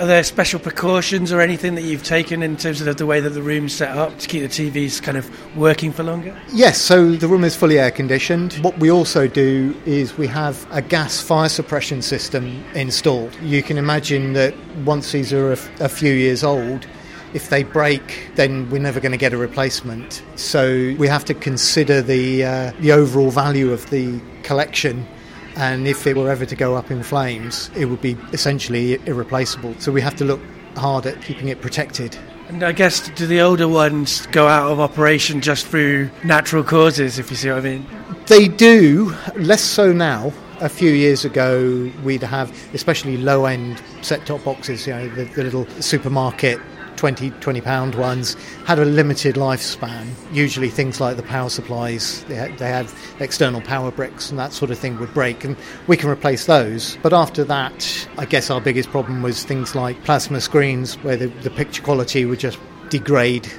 [0.00, 3.30] Are there special precautions or anything that you've taken in terms of the way that
[3.30, 6.36] the room's set up to keep the TVs kind of working for longer?
[6.52, 8.54] Yes, so the room is fully air conditioned.
[8.54, 13.36] What we also do is we have a gas fire suppression system installed.
[13.40, 14.54] You can imagine that
[14.84, 16.88] once these are a, a few years old,
[17.32, 20.24] if they break, then we're never going to get a replacement.
[20.34, 25.06] So we have to consider the uh, the overall value of the collection.
[25.56, 29.74] And if it were ever to go up in flames, it would be essentially irreplaceable.
[29.78, 30.40] So we have to look
[30.76, 32.16] hard at keeping it protected.
[32.48, 37.18] And I guess do the older ones go out of operation just through natural causes,
[37.18, 37.86] if you see what I mean?
[38.26, 44.24] They do, less so now a few years ago, we'd have especially low end set
[44.26, 46.60] top boxes, you know, the, the, little supermarket
[46.96, 48.34] 20, 20 pound ones
[48.66, 50.08] had a limited lifespan.
[50.32, 54.70] Usually things like the power supplies, they, they have external power bricks and that sort
[54.70, 56.96] of thing would break and we can replace those.
[57.02, 61.26] But after that, I guess our biggest problem was things like plasma screens where the,
[61.26, 62.58] the picture quality would just
[62.90, 63.50] degrade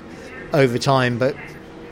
[0.54, 1.18] over time.
[1.18, 1.36] But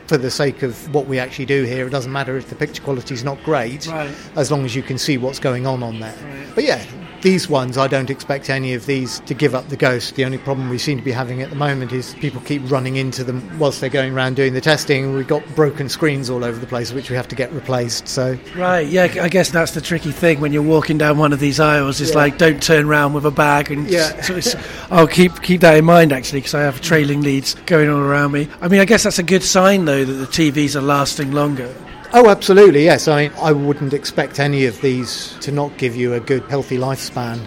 [0.06, 2.82] for the sake of what we actually do here, it doesn't matter if the picture
[2.82, 4.14] quality is not great, right.
[4.36, 6.14] as long as you can see what's going on on there.
[6.14, 6.54] Right.
[6.54, 6.84] But yeah,
[7.24, 10.14] these ones, I don't expect any of these to give up the ghost.
[10.14, 12.96] The only problem we seem to be having at the moment is people keep running
[12.96, 15.14] into them whilst they're going around doing the testing.
[15.14, 18.06] We've got broken screens all over the place, which we have to get replaced.
[18.06, 21.40] So right, yeah, I guess that's the tricky thing when you're walking down one of
[21.40, 22.00] these aisles.
[22.00, 22.18] It's yeah.
[22.18, 24.20] like don't turn around with a bag, and yeah.
[24.20, 24.60] so
[24.90, 28.32] I'll keep keep that in mind actually because I have trailing leads going all around
[28.32, 28.48] me.
[28.60, 31.74] I mean, I guess that's a good sign though that the TVs are lasting longer.
[32.16, 33.08] Oh, absolutely, yes.
[33.08, 37.44] I, I wouldn't expect any of these to not give you a good, healthy lifespan.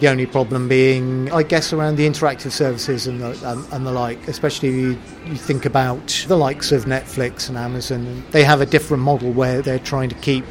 [0.00, 3.92] The only problem being, I guess, around the interactive services and the, um, and the
[3.92, 8.24] like, especially you, you think about the likes of Netflix and Amazon.
[8.32, 10.44] They have a different model where they're trying to keep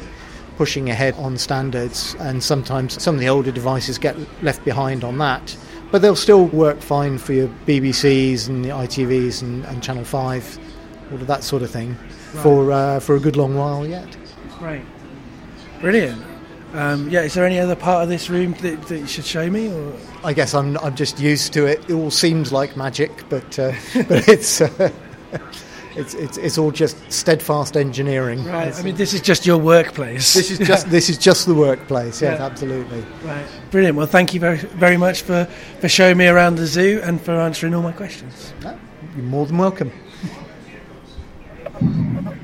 [0.56, 5.18] pushing ahead on standards, and sometimes some of the older devices get left behind on
[5.18, 5.54] that.
[5.90, 10.58] But they'll still work fine for your BBCs and the ITVs and, and Channel 5,
[11.10, 11.98] all of that sort of thing
[12.34, 12.42] right.
[12.42, 14.16] for uh, for a good long while yet.
[14.60, 14.84] Right,
[15.80, 16.22] brilliant.
[16.74, 19.50] Um, yeah, is there any other part of this room that, that, you should show
[19.50, 19.68] me?
[19.68, 19.94] Or?
[20.24, 21.90] I guess I'm I'm just used to it.
[21.90, 23.72] It all seems like magic, but uh,
[24.08, 24.60] but it's.
[24.60, 24.90] Uh,
[25.96, 28.44] it's, it's, it's all just steadfast engineering.
[28.44, 28.74] Right.
[28.74, 30.32] I mean, this is just your workplace.
[30.32, 32.22] This is just this is just the workplace.
[32.22, 32.46] Yes, yeah.
[32.46, 33.04] absolutely.
[33.24, 33.46] Right.
[33.70, 33.96] Brilliant.
[33.96, 35.44] Well, thank you very very much for,
[35.80, 38.52] for showing me around the zoo and for answering all my questions.
[38.62, 39.92] you're more than welcome.
[41.82, 42.41] Thank you.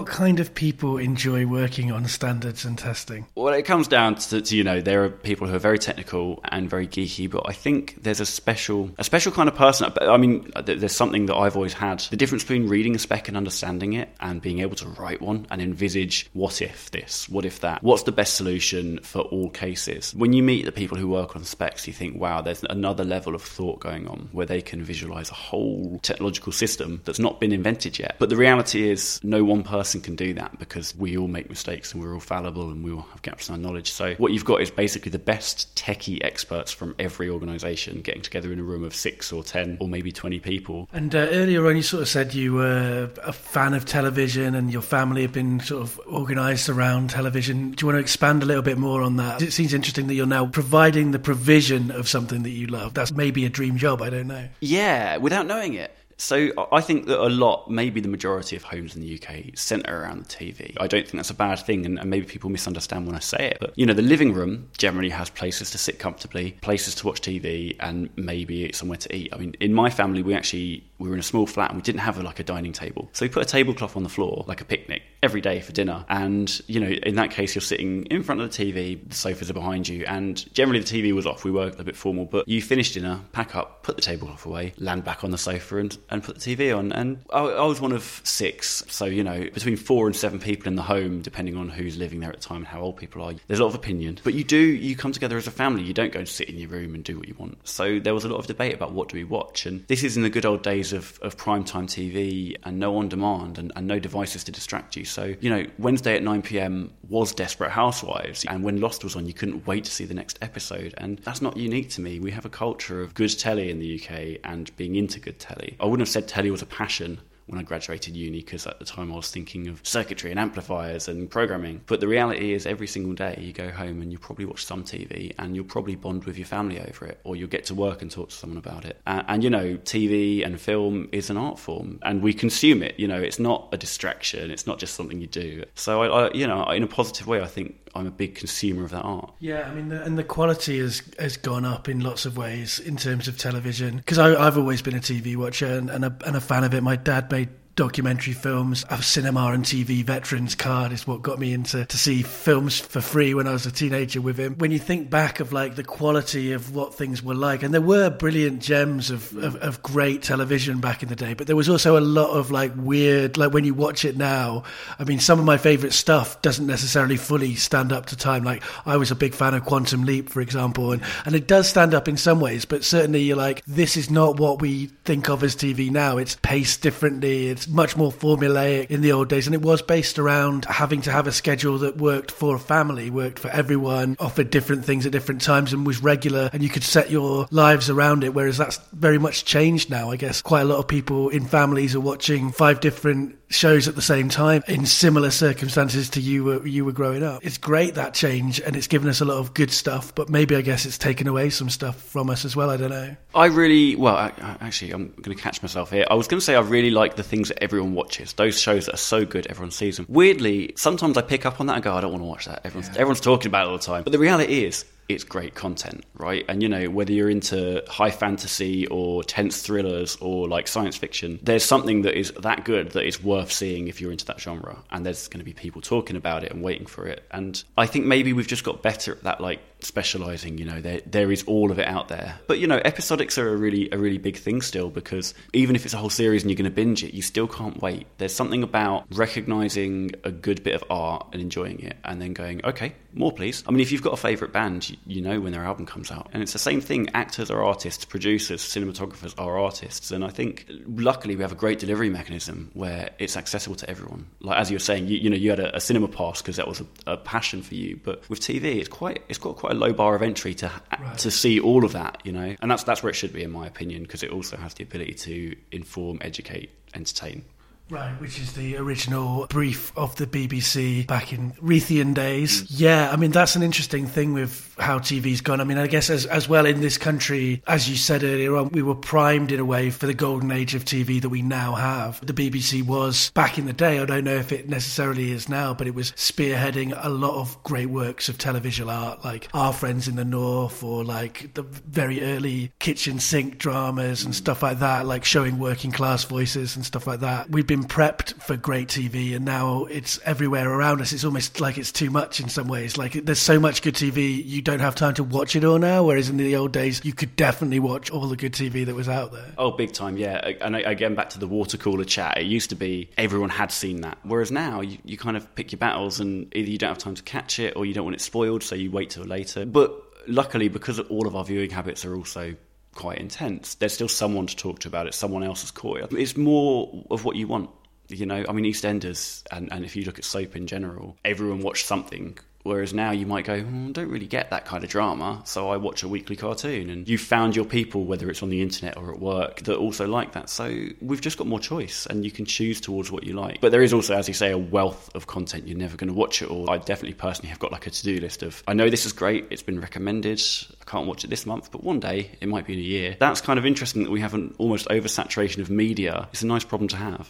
[0.00, 3.26] What kind of people enjoy working on standards and testing?
[3.34, 6.40] Well, it comes down to, to, you know there are people who are very technical
[6.44, 9.92] and very geeky, but I think there's a special a special kind of person.
[10.00, 13.36] I mean, there's something that I've always had: the difference between reading a spec and
[13.36, 17.60] understanding it, and being able to write one and envisage what if this, what if
[17.60, 20.14] that, what's the best solution for all cases.
[20.14, 23.34] When you meet the people who work on specs, you think, wow, there's another level
[23.34, 27.52] of thought going on where they can visualize a whole technological system that's not been
[27.52, 28.16] invented yet.
[28.18, 31.92] But the reality is, no one person can do that because we all make mistakes
[31.92, 33.90] and we're all fallible and we all have gaps in our knowledge.
[33.90, 38.52] So what you've got is basically the best techie experts from every organisation getting together
[38.52, 40.88] in a room of six or ten or maybe twenty people.
[40.92, 44.70] And uh, earlier on, you sort of said you were a fan of television and
[44.70, 47.72] your family have been sort of organised around television.
[47.72, 49.42] Do you want to expand a little bit more on that?
[49.42, 52.94] It seems interesting that you're now providing the provision of something that you love.
[52.94, 54.02] That's maybe a dream job.
[54.02, 54.48] I don't know.
[54.60, 55.96] Yeah, without knowing it.
[56.20, 60.02] So I think that a lot, maybe the majority of homes in the UK centre
[60.02, 60.76] around the TV.
[60.78, 63.48] I don't think that's a bad thing, and, and, maybe people misunderstand when I say
[63.52, 63.56] it.
[63.58, 67.22] But you know, the living room generally has places to sit comfortably, places to watch
[67.22, 69.32] TV, and maybe somewhere to eat.
[69.32, 71.82] I mean, in my family, we actually we were in a small flat and we
[71.82, 74.44] didn't have a, like a dining table, so we put a tablecloth on the floor
[74.46, 76.04] like a picnic every day for dinner.
[76.08, 79.50] And you know, in that case, you're sitting in front of the TV, the sofas
[79.50, 81.44] are behind you, and generally the TV was off.
[81.44, 84.74] We were a bit formal, but you finish dinner, pack up, put the tablecloth away,
[84.78, 86.92] land back on the sofa, and and put the TV on.
[86.92, 90.68] And I, I, was one of six, so you know, between four and seven people
[90.68, 93.22] in the home, depending on who's living there at the time and how old people
[93.22, 93.34] are.
[93.46, 95.82] There's a lot of opinion, but you do you come together as a family.
[95.82, 97.58] You don't go and sit in your room and do what you want.
[97.66, 100.16] So there was a lot of debate about what do we watch, and this is
[100.16, 103.86] in the good old days of, of primetime TV and no on demand and, and
[103.86, 105.04] no devices to distract you.
[105.04, 106.92] So you know, Wednesday at 9 p.m.
[107.08, 110.38] was Desperate Housewives, and when Lost was on, you couldn't wait to see the next
[110.42, 110.94] episode.
[110.98, 112.18] And that's not unique to me.
[112.18, 115.76] We have a culture of good telly in the UK and being into good telly.
[115.80, 117.20] I wouldn't have said telly was a passion
[117.50, 121.08] when I graduated uni because at the time I was thinking of circuitry and amplifiers
[121.08, 121.80] and programming.
[121.86, 124.84] But the reality is, every single day you go home and you probably watch some
[124.84, 128.02] TV and you'll probably bond with your family over it, or you'll get to work
[128.02, 129.00] and talk to someone about it.
[129.06, 132.98] And, and you know, TV and film is an art form, and we consume it.
[132.98, 134.50] You know, it's not a distraction.
[134.50, 135.64] It's not just something you do.
[135.74, 138.84] So I, I you know, in a positive way, I think I'm a big consumer
[138.84, 139.32] of that art.
[139.40, 142.78] Yeah, I mean, the, and the quality has has gone up in lots of ways
[142.78, 143.96] in terms of television.
[143.96, 146.82] Because I've always been a TV watcher and, and, a, and a fan of it.
[146.82, 147.48] My dad made
[147.80, 148.84] documentary films.
[148.90, 153.00] A cinema and TV veterans card is what got me into to see films for
[153.00, 154.54] free when I was a teenager with him.
[154.58, 157.80] When you think back of like the quality of what things were like, and there
[157.80, 161.70] were brilliant gems of, of, of great television back in the day, but there was
[161.70, 164.62] also a lot of like weird, like when you watch it now,
[164.98, 168.44] I mean, some of my favorite stuff doesn't necessarily fully stand up to time.
[168.44, 171.66] Like I was a big fan of Quantum Leap, for example, and, and it does
[171.66, 175.30] stand up in some ways, but certainly you're like, this is not what we think
[175.30, 176.18] of as TV now.
[176.18, 177.48] It's paced differently.
[177.48, 181.10] It's much more formulaic in the old days, and it was based around having to
[181.10, 185.12] have a schedule that worked for a family, worked for everyone, offered different things at
[185.12, 188.34] different times, and was regular, and you could set your lives around it.
[188.34, 190.10] Whereas that's very much changed now.
[190.10, 193.96] I guess quite a lot of people in families are watching five different shows at
[193.96, 197.44] the same time in similar circumstances to you were you were growing up.
[197.44, 200.54] It's great that change and it's given us a lot of good stuff, but maybe
[200.54, 202.70] I guess it's taken away some stuff from us as well.
[202.70, 203.16] I don't know.
[203.34, 206.06] I really well, I, I, actually, I'm going to catch myself here.
[206.08, 208.32] I was going to say I really like the things that everyone watches.
[208.34, 210.06] Those shows that are so good, everyone sees them.
[210.08, 212.60] Weirdly, sometimes I pick up on that and go, I don't want to watch that.
[212.64, 213.00] Everyone's yeah.
[213.00, 214.84] everyone's talking about it all the time, but the reality is
[215.14, 216.44] it's great content, right?
[216.48, 221.38] And you know, whether you're into high fantasy or tense thrillers or like science fiction,
[221.42, 224.82] there's something that is that good that is worth seeing if you're into that genre.
[224.90, 227.24] And there's going to be people talking about it and waiting for it.
[227.30, 230.58] And I think maybe we've just got better at that, like specializing.
[230.58, 232.38] You know, there there is all of it out there.
[232.46, 235.84] But you know, episodics are a really a really big thing still because even if
[235.84, 238.06] it's a whole series and you're going to binge it, you still can't wait.
[238.18, 242.64] There's something about recognizing a good bit of art and enjoying it, and then going,
[242.64, 243.64] okay, more please.
[243.66, 246.10] I mean, if you've got a favorite band, you, you know when their album comes
[246.10, 247.08] out, and it's the same thing.
[247.14, 251.78] Actors are artists, producers, cinematographers are artists, and I think luckily we have a great
[251.78, 254.26] delivery mechanism where it's accessible to everyone.
[254.40, 256.56] Like as you were saying, you, you know, you had a, a cinema pass because
[256.56, 259.69] that was a, a passion for you, but with TV, it's quite it's got quite
[259.70, 261.18] quite a low bar of entry to right.
[261.18, 263.50] to see all of that, you know, and that's that's where it should be, in
[263.50, 267.44] my opinion, because it also has the ability to inform, educate, entertain.
[267.90, 272.62] Right, which is the original brief of the BBC back in Reithian days.
[272.62, 272.66] Mm.
[272.70, 275.60] Yeah, I mean, that's an interesting thing with how TV's gone.
[275.60, 278.68] I mean, I guess as, as well in this country, as you said earlier on,
[278.70, 281.74] we were primed in a way for the golden age of TV that we now
[281.74, 282.24] have.
[282.24, 285.74] The BBC was back in the day, I don't know if it necessarily is now,
[285.74, 290.06] but it was spearheading a lot of great works of television art, like Our Friends
[290.06, 295.06] in the North or like the very early kitchen sink dramas and stuff like that,
[295.06, 297.50] like showing working class voices and stuff like that.
[297.50, 301.12] We've been been prepped for great TV and now it's everywhere around us.
[301.12, 302.96] It's almost like it's too much in some ways.
[302.96, 306.04] Like there's so much good TV, you don't have time to watch it all now.
[306.04, 309.08] Whereas in the old days, you could definitely watch all the good TV that was
[309.08, 309.46] out there.
[309.58, 310.52] Oh, big time, yeah.
[310.60, 314.02] And again, back to the water cooler chat, it used to be everyone had seen
[314.02, 314.18] that.
[314.22, 317.14] Whereas now, you, you kind of pick your battles and either you don't have time
[317.14, 319.64] to catch it or you don't want it spoiled, so you wait till later.
[319.64, 319.94] But
[320.26, 322.56] luckily, because all of our viewing habits are also
[322.94, 323.74] quite intense.
[323.74, 325.14] There's still someone to talk to about it.
[325.14, 326.12] Someone else has caught it.
[326.12, 327.70] It's more of what you want.
[328.08, 331.60] You know, I mean, EastEnders, and, and if you look at soap in general, everyone
[331.60, 334.90] watched something Whereas now you might go, hmm, I don't really get that kind of
[334.90, 336.90] drama, so I watch a weekly cartoon.
[336.90, 340.06] And you've found your people, whether it's on the internet or at work, that also
[340.06, 340.50] like that.
[340.50, 343.60] So we've just got more choice and you can choose towards what you like.
[343.60, 345.66] But there is also, as you say, a wealth of content.
[345.68, 346.70] You're never going to watch it all.
[346.70, 349.12] I definitely personally have got like a to do list of, I know this is
[349.12, 350.40] great, it's been recommended,
[350.80, 353.16] I can't watch it this month, but one day, it might be in a year.
[353.18, 356.28] That's kind of interesting that we have an almost oversaturation of media.
[356.32, 357.28] It's a nice problem to have.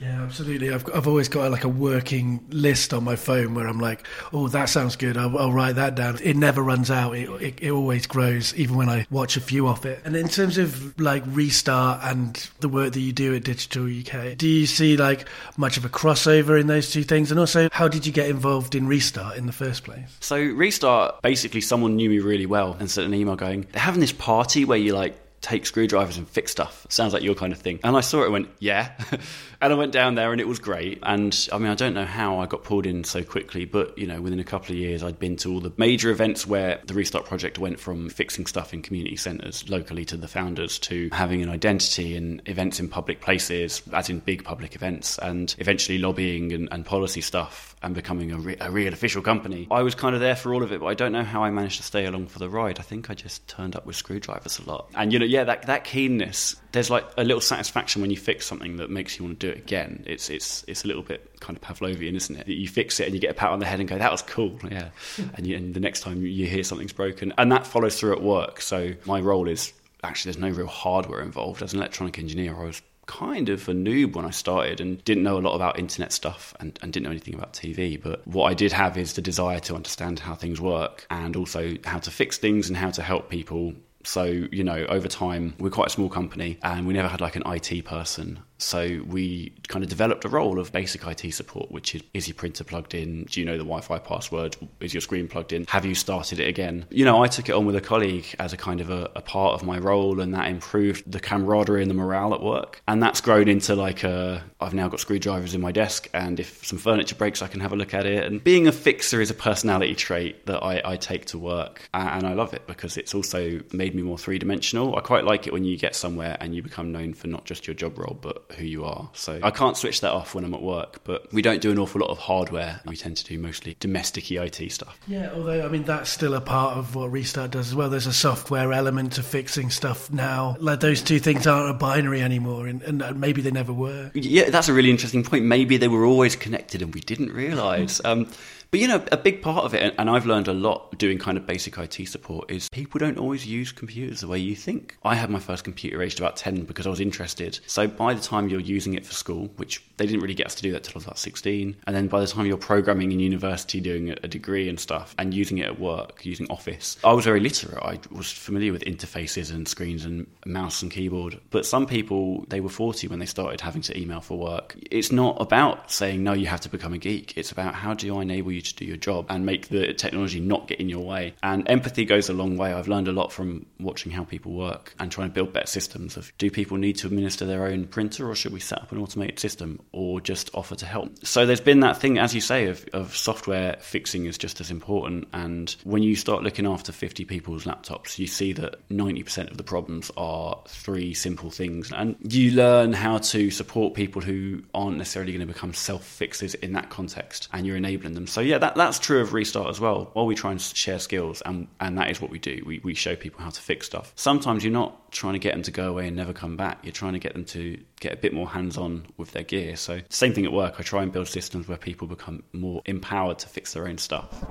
[0.00, 0.72] Yeah, absolutely.
[0.72, 4.48] I've I've always got like a working list on my phone where I'm like, oh,
[4.48, 5.18] that sounds good.
[5.18, 6.18] I'll, I'll write that down.
[6.22, 7.12] It never runs out.
[7.16, 10.00] It, it, it always grows, even when I watch a few of it.
[10.06, 14.38] And in terms of like restart and the work that you do at Digital UK,
[14.38, 15.28] do you see like
[15.58, 17.30] much of a crossover in those two things?
[17.30, 20.16] And also, how did you get involved in Restart in the first place?
[20.20, 24.00] So Restart, basically, someone knew me really well and sent an email going, they're having
[24.00, 26.86] this party where you like take screwdrivers and fix stuff.
[26.88, 27.80] Sounds like your kind of thing.
[27.82, 28.92] And I saw it and went, yeah.
[29.60, 30.98] and I went down there and it was great.
[31.02, 34.06] And I mean, I don't know how I got pulled in so quickly, but you
[34.06, 36.94] know, within a couple of years, I'd been to all the major events where the
[36.94, 41.42] Restart Project went from fixing stuff in community centres locally to the founders to having
[41.42, 46.52] an identity in events in public places, as in big public events, and eventually lobbying
[46.52, 49.66] and, and policy stuff and becoming a, re- a real official company.
[49.70, 51.50] I was kind of there for all of it, but I don't know how I
[51.50, 52.78] managed to stay along for the ride.
[52.78, 54.90] I think I just turned up with screwdrivers a lot.
[54.94, 56.56] And you know, yeah, that that keenness.
[56.72, 59.49] There's like a little satisfaction when you fix something that makes you want to do
[59.50, 60.04] it again.
[60.06, 62.48] It's it's it's a little bit kind of Pavlovian, isn't it?
[62.48, 64.22] You fix it and you get a pat on the head and go, "That was
[64.22, 64.90] cool," yeah.
[65.34, 68.22] and, you, and the next time you hear something's broken, and that follows through at
[68.22, 68.60] work.
[68.60, 69.72] So my role is
[70.02, 71.62] actually there's no real hardware involved.
[71.62, 75.24] As an electronic engineer, I was kind of a noob when I started and didn't
[75.24, 78.00] know a lot about internet stuff and, and, didn't know anything about TV.
[78.00, 81.74] But what I did have is the desire to understand how things work and also
[81.84, 83.74] how to fix things and how to help people
[84.04, 87.36] so, you know, over time, we're quite a small company and we never had like
[87.36, 91.94] an IT person so we kind of developed a role of basic IT support, which
[91.94, 93.24] is is your printer plugged in?
[93.24, 94.56] Do you know the Wi Fi password?
[94.80, 95.64] Is your screen plugged in?
[95.66, 96.86] Have you started it again?
[96.90, 99.22] You know, I took it on with a colleague as a kind of a, a
[99.22, 102.82] part of my role, and that improved the camaraderie and the morale at work.
[102.86, 106.64] And that's grown into like a I've now got screwdrivers in my desk, and if
[106.64, 108.24] some furniture breaks, I can have a look at it.
[108.24, 112.26] And being a fixer is a personality trait that I, I take to work, and
[112.26, 114.96] I love it because it's also made me more three dimensional.
[114.96, 117.66] I quite like it when you get somewhere and you become known for not just
[117.66, 119.10] your job role, but who you are.
[119.14, 121.78] So I can't switch that off when I'm at work, but we don't do an
[121.78, 122.80] awful lot of hardware.
[122.86, 124.98] We tend to do mostly domestic IT stuff.
[125.06, 127.90] Yeah, although I mean that's still a part of what Restart does as well.
[127.90, 130.56] There's a software element to fixing stuff now.
[130.60, 134.10] Like those two things aren't a binary anymore, and, and maybe they never were.
[134.14, 135.44] Yeah, that's a really interesting point.
[135.44, 138.00] Maybe they were always connected and we didn't realise.
[138.04, 138.30] um,
[138.70, 141.36] but you know, a big part of it, and I've learned a lot doing kind
[141.36, 144.96] of basic IT support, is people don't always use computers the way you think.
[145.02, 147.58] I had my first computer aged about 10 because I was interested.
[147.66, 150.54] So by the time you're using it for school, which they didn't really get us
[150.56, 153.12] to do that till I was about 16, and then by the time you're programming
[153.12, 157.12] in university, doing a degree and stuff, and using it at work, using Office, I
[157.12, 157.82] was very literate.
[157.82, 161.40] I was familiar with interfaces and screens and mouse and keyboard.
[161.50, 164.76] But some people, they were 40 when they started having to email for work.
[164.90, 167.36] It's not about saying, no, you have to become a geek.
[167.36, 169.92] It's about how do I enable you you to do your job and make the
[169.94, 171.34] technology not get in your way.
[171.42, 172.72] And empathy goes a long way.
[172.72, 176.16] I've learned a lot from watching how people work and trying to build better systems
[176.16, 178.98] of do people need to administer their own printer or should we set up an
[178.98, 181.24] automated system or just offer to help?
[181.24, 184.70] So there's been that thing, as you say, of, of software fixing is just as
[184.70, 185.28] important.
[185.32, 189.62] And when you start looking after 50 people's laptops, you see that 90% of the
[189.62, 191.92] problems are three simple things.
[191.92, 196.54] And you learn how to support people who aren't necessarily going to become self fixers
[196.54, 198.26] in that context and you're enabling them.
[198.26, 200.10] So that, that's true of Restart as well.
[200.12, 202.94] While we try and share skills, and, and that is what we do, we, we
[202.94, 204.12] show people how to fix stuff.
[204.16, 206.78] Sometimes you're not trying to get them to go away and never come back.
[206.82, 209.76] You're trying to get them to get a bit more hands on with their gear.
[209.76, 210.76] So, same thing at work.
[210.78, 214.44] I try and build systems where people become more empowered to fix their own stuff.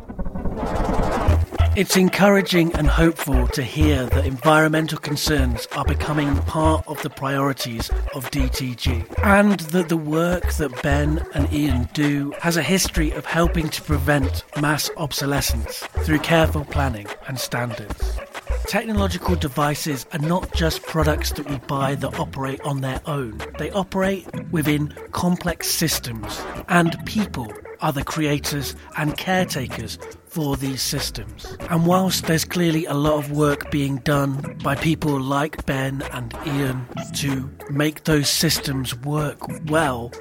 [1.80, 7.89] It's encouraging and hopeful to hear that environmental concerns are becoming part of the priorities
[8.13, 13.25] of DTG, and that the work that Ben and Ian do has a history of
[13.25, 18.19] helping to prevent mass obsolescence through careful planning and standards.
[18.67, 23.39] Technological devices are not just products that we buy that operate on their own.
[23.57, 29.97] They operate within complex systems, and people are the creators and caretakers
[30.30, 31.57] for these systems.
[31.69, 36.34] And whilst there's clearly a lot of work being done by people like Ben and
[36.45, 40.11] Ian to make those systems work well,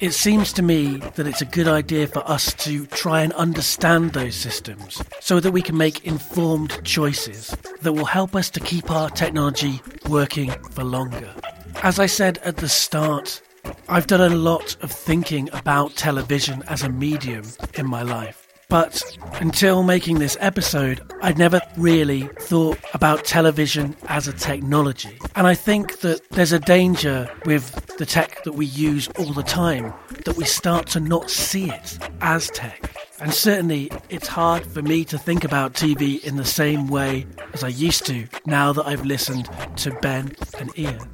[0.00, 4.12] it seems to me that it's a good idea for us to try and understand
[4.12, 8.90] those systems so that we can make informed choices that will help us to keep
[8.90, 11.34] our technology working for longer.
[11.82, 13.42] As I said at the start,
[13.88, 17.44] I've done a lot of thinking about television as a medium
[17.74, 18.39] in my life.
[18.70, 19.02] But
[19.40, 25.18] until making this episode, I'd never really thought about television as a technology.
[25.34, 29.42] And I think that there's a danger with the tech that we use all the
[29.42, 29.92] time
[30.24, 32.94] that we start to not see it as tech.
[33.20, 37.64] And certainly, it's hard for me to think about TV in the same way as
[37.64, 39.48] I used to now that I've listened
[39.78, 41.10] to Ben and Ian.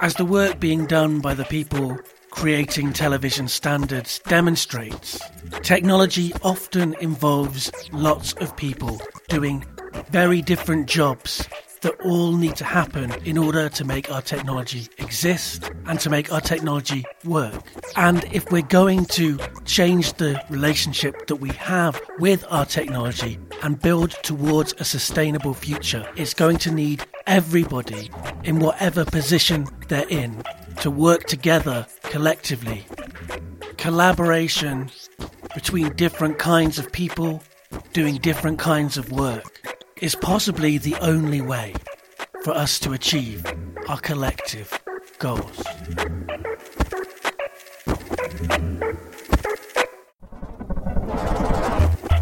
[0.00, 1.98] As the work being done by the people
[2.36, 5.18] creating television standards demonstrates,
[5.62, 9.64] technology often involves lots of people doing
[10.10, 11.48] very different jobs
[11.80, 16.30] that all need to happen in order to make our technology exist and to make
[16.30, 17.54] our technology work.
[17.96, 23.80] And if we're going to change the relationship that we have with our technology and
[23.80, 28.10] build towards a sustainable future, it's going to need everybody
[28.44, 30.42] in whatever position they're in
[30.80, 32.86] to work together collectively.
[33.76, 34.90] Collaboration
[35.54, 37.42] between different kinds of people
[37.92, 41.74] doing different kinds of work is possibly the only way
[42.42, 43.44] for us to achieve
[43.88, 44.82] our collective
[45.18, 45.62] goals.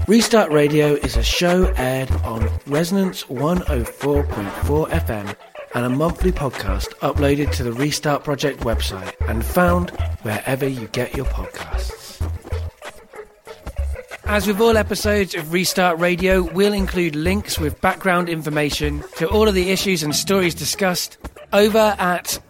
[0.07, 7.51] Restart Radio is a show aired on Resonance 104.4 FM and a monthly podcast uploaded
[7.53, 9.91] to the Restart Project website and found
[10.23, 12.05] wherever you get your podcasts.
[14.27, 19.47] As with all episodes of Restart Radio, we'll include links with background information to all
[19.49, 21.19] of the issues and stories discussed
[21.53, 22.41] over at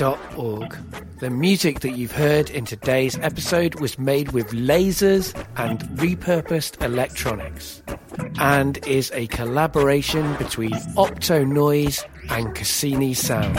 [0.00, 0.76] therestartproject.org.
[1.18, 7.82] The music that you've heard in today's episode was made with lasers and repurposed electronics
[8.38, 13.58] and is a collaboration between Opto Noise and Cassini Sound.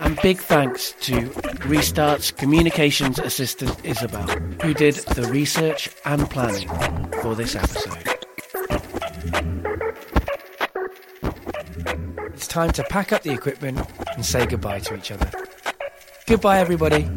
[0.00, 1.28] And big thanks to
[1.68, 4.26] Restart's communications assistant Isabel,
[4.62, 6.68] who did the research and planning
[7.22, 8.14] for this episode.
[12.44, 13.80] It's time to pack up the equipment
[14.16, 15.30] and say goodbye to each other.
[16.26, 17.08] Goodbye, everybody.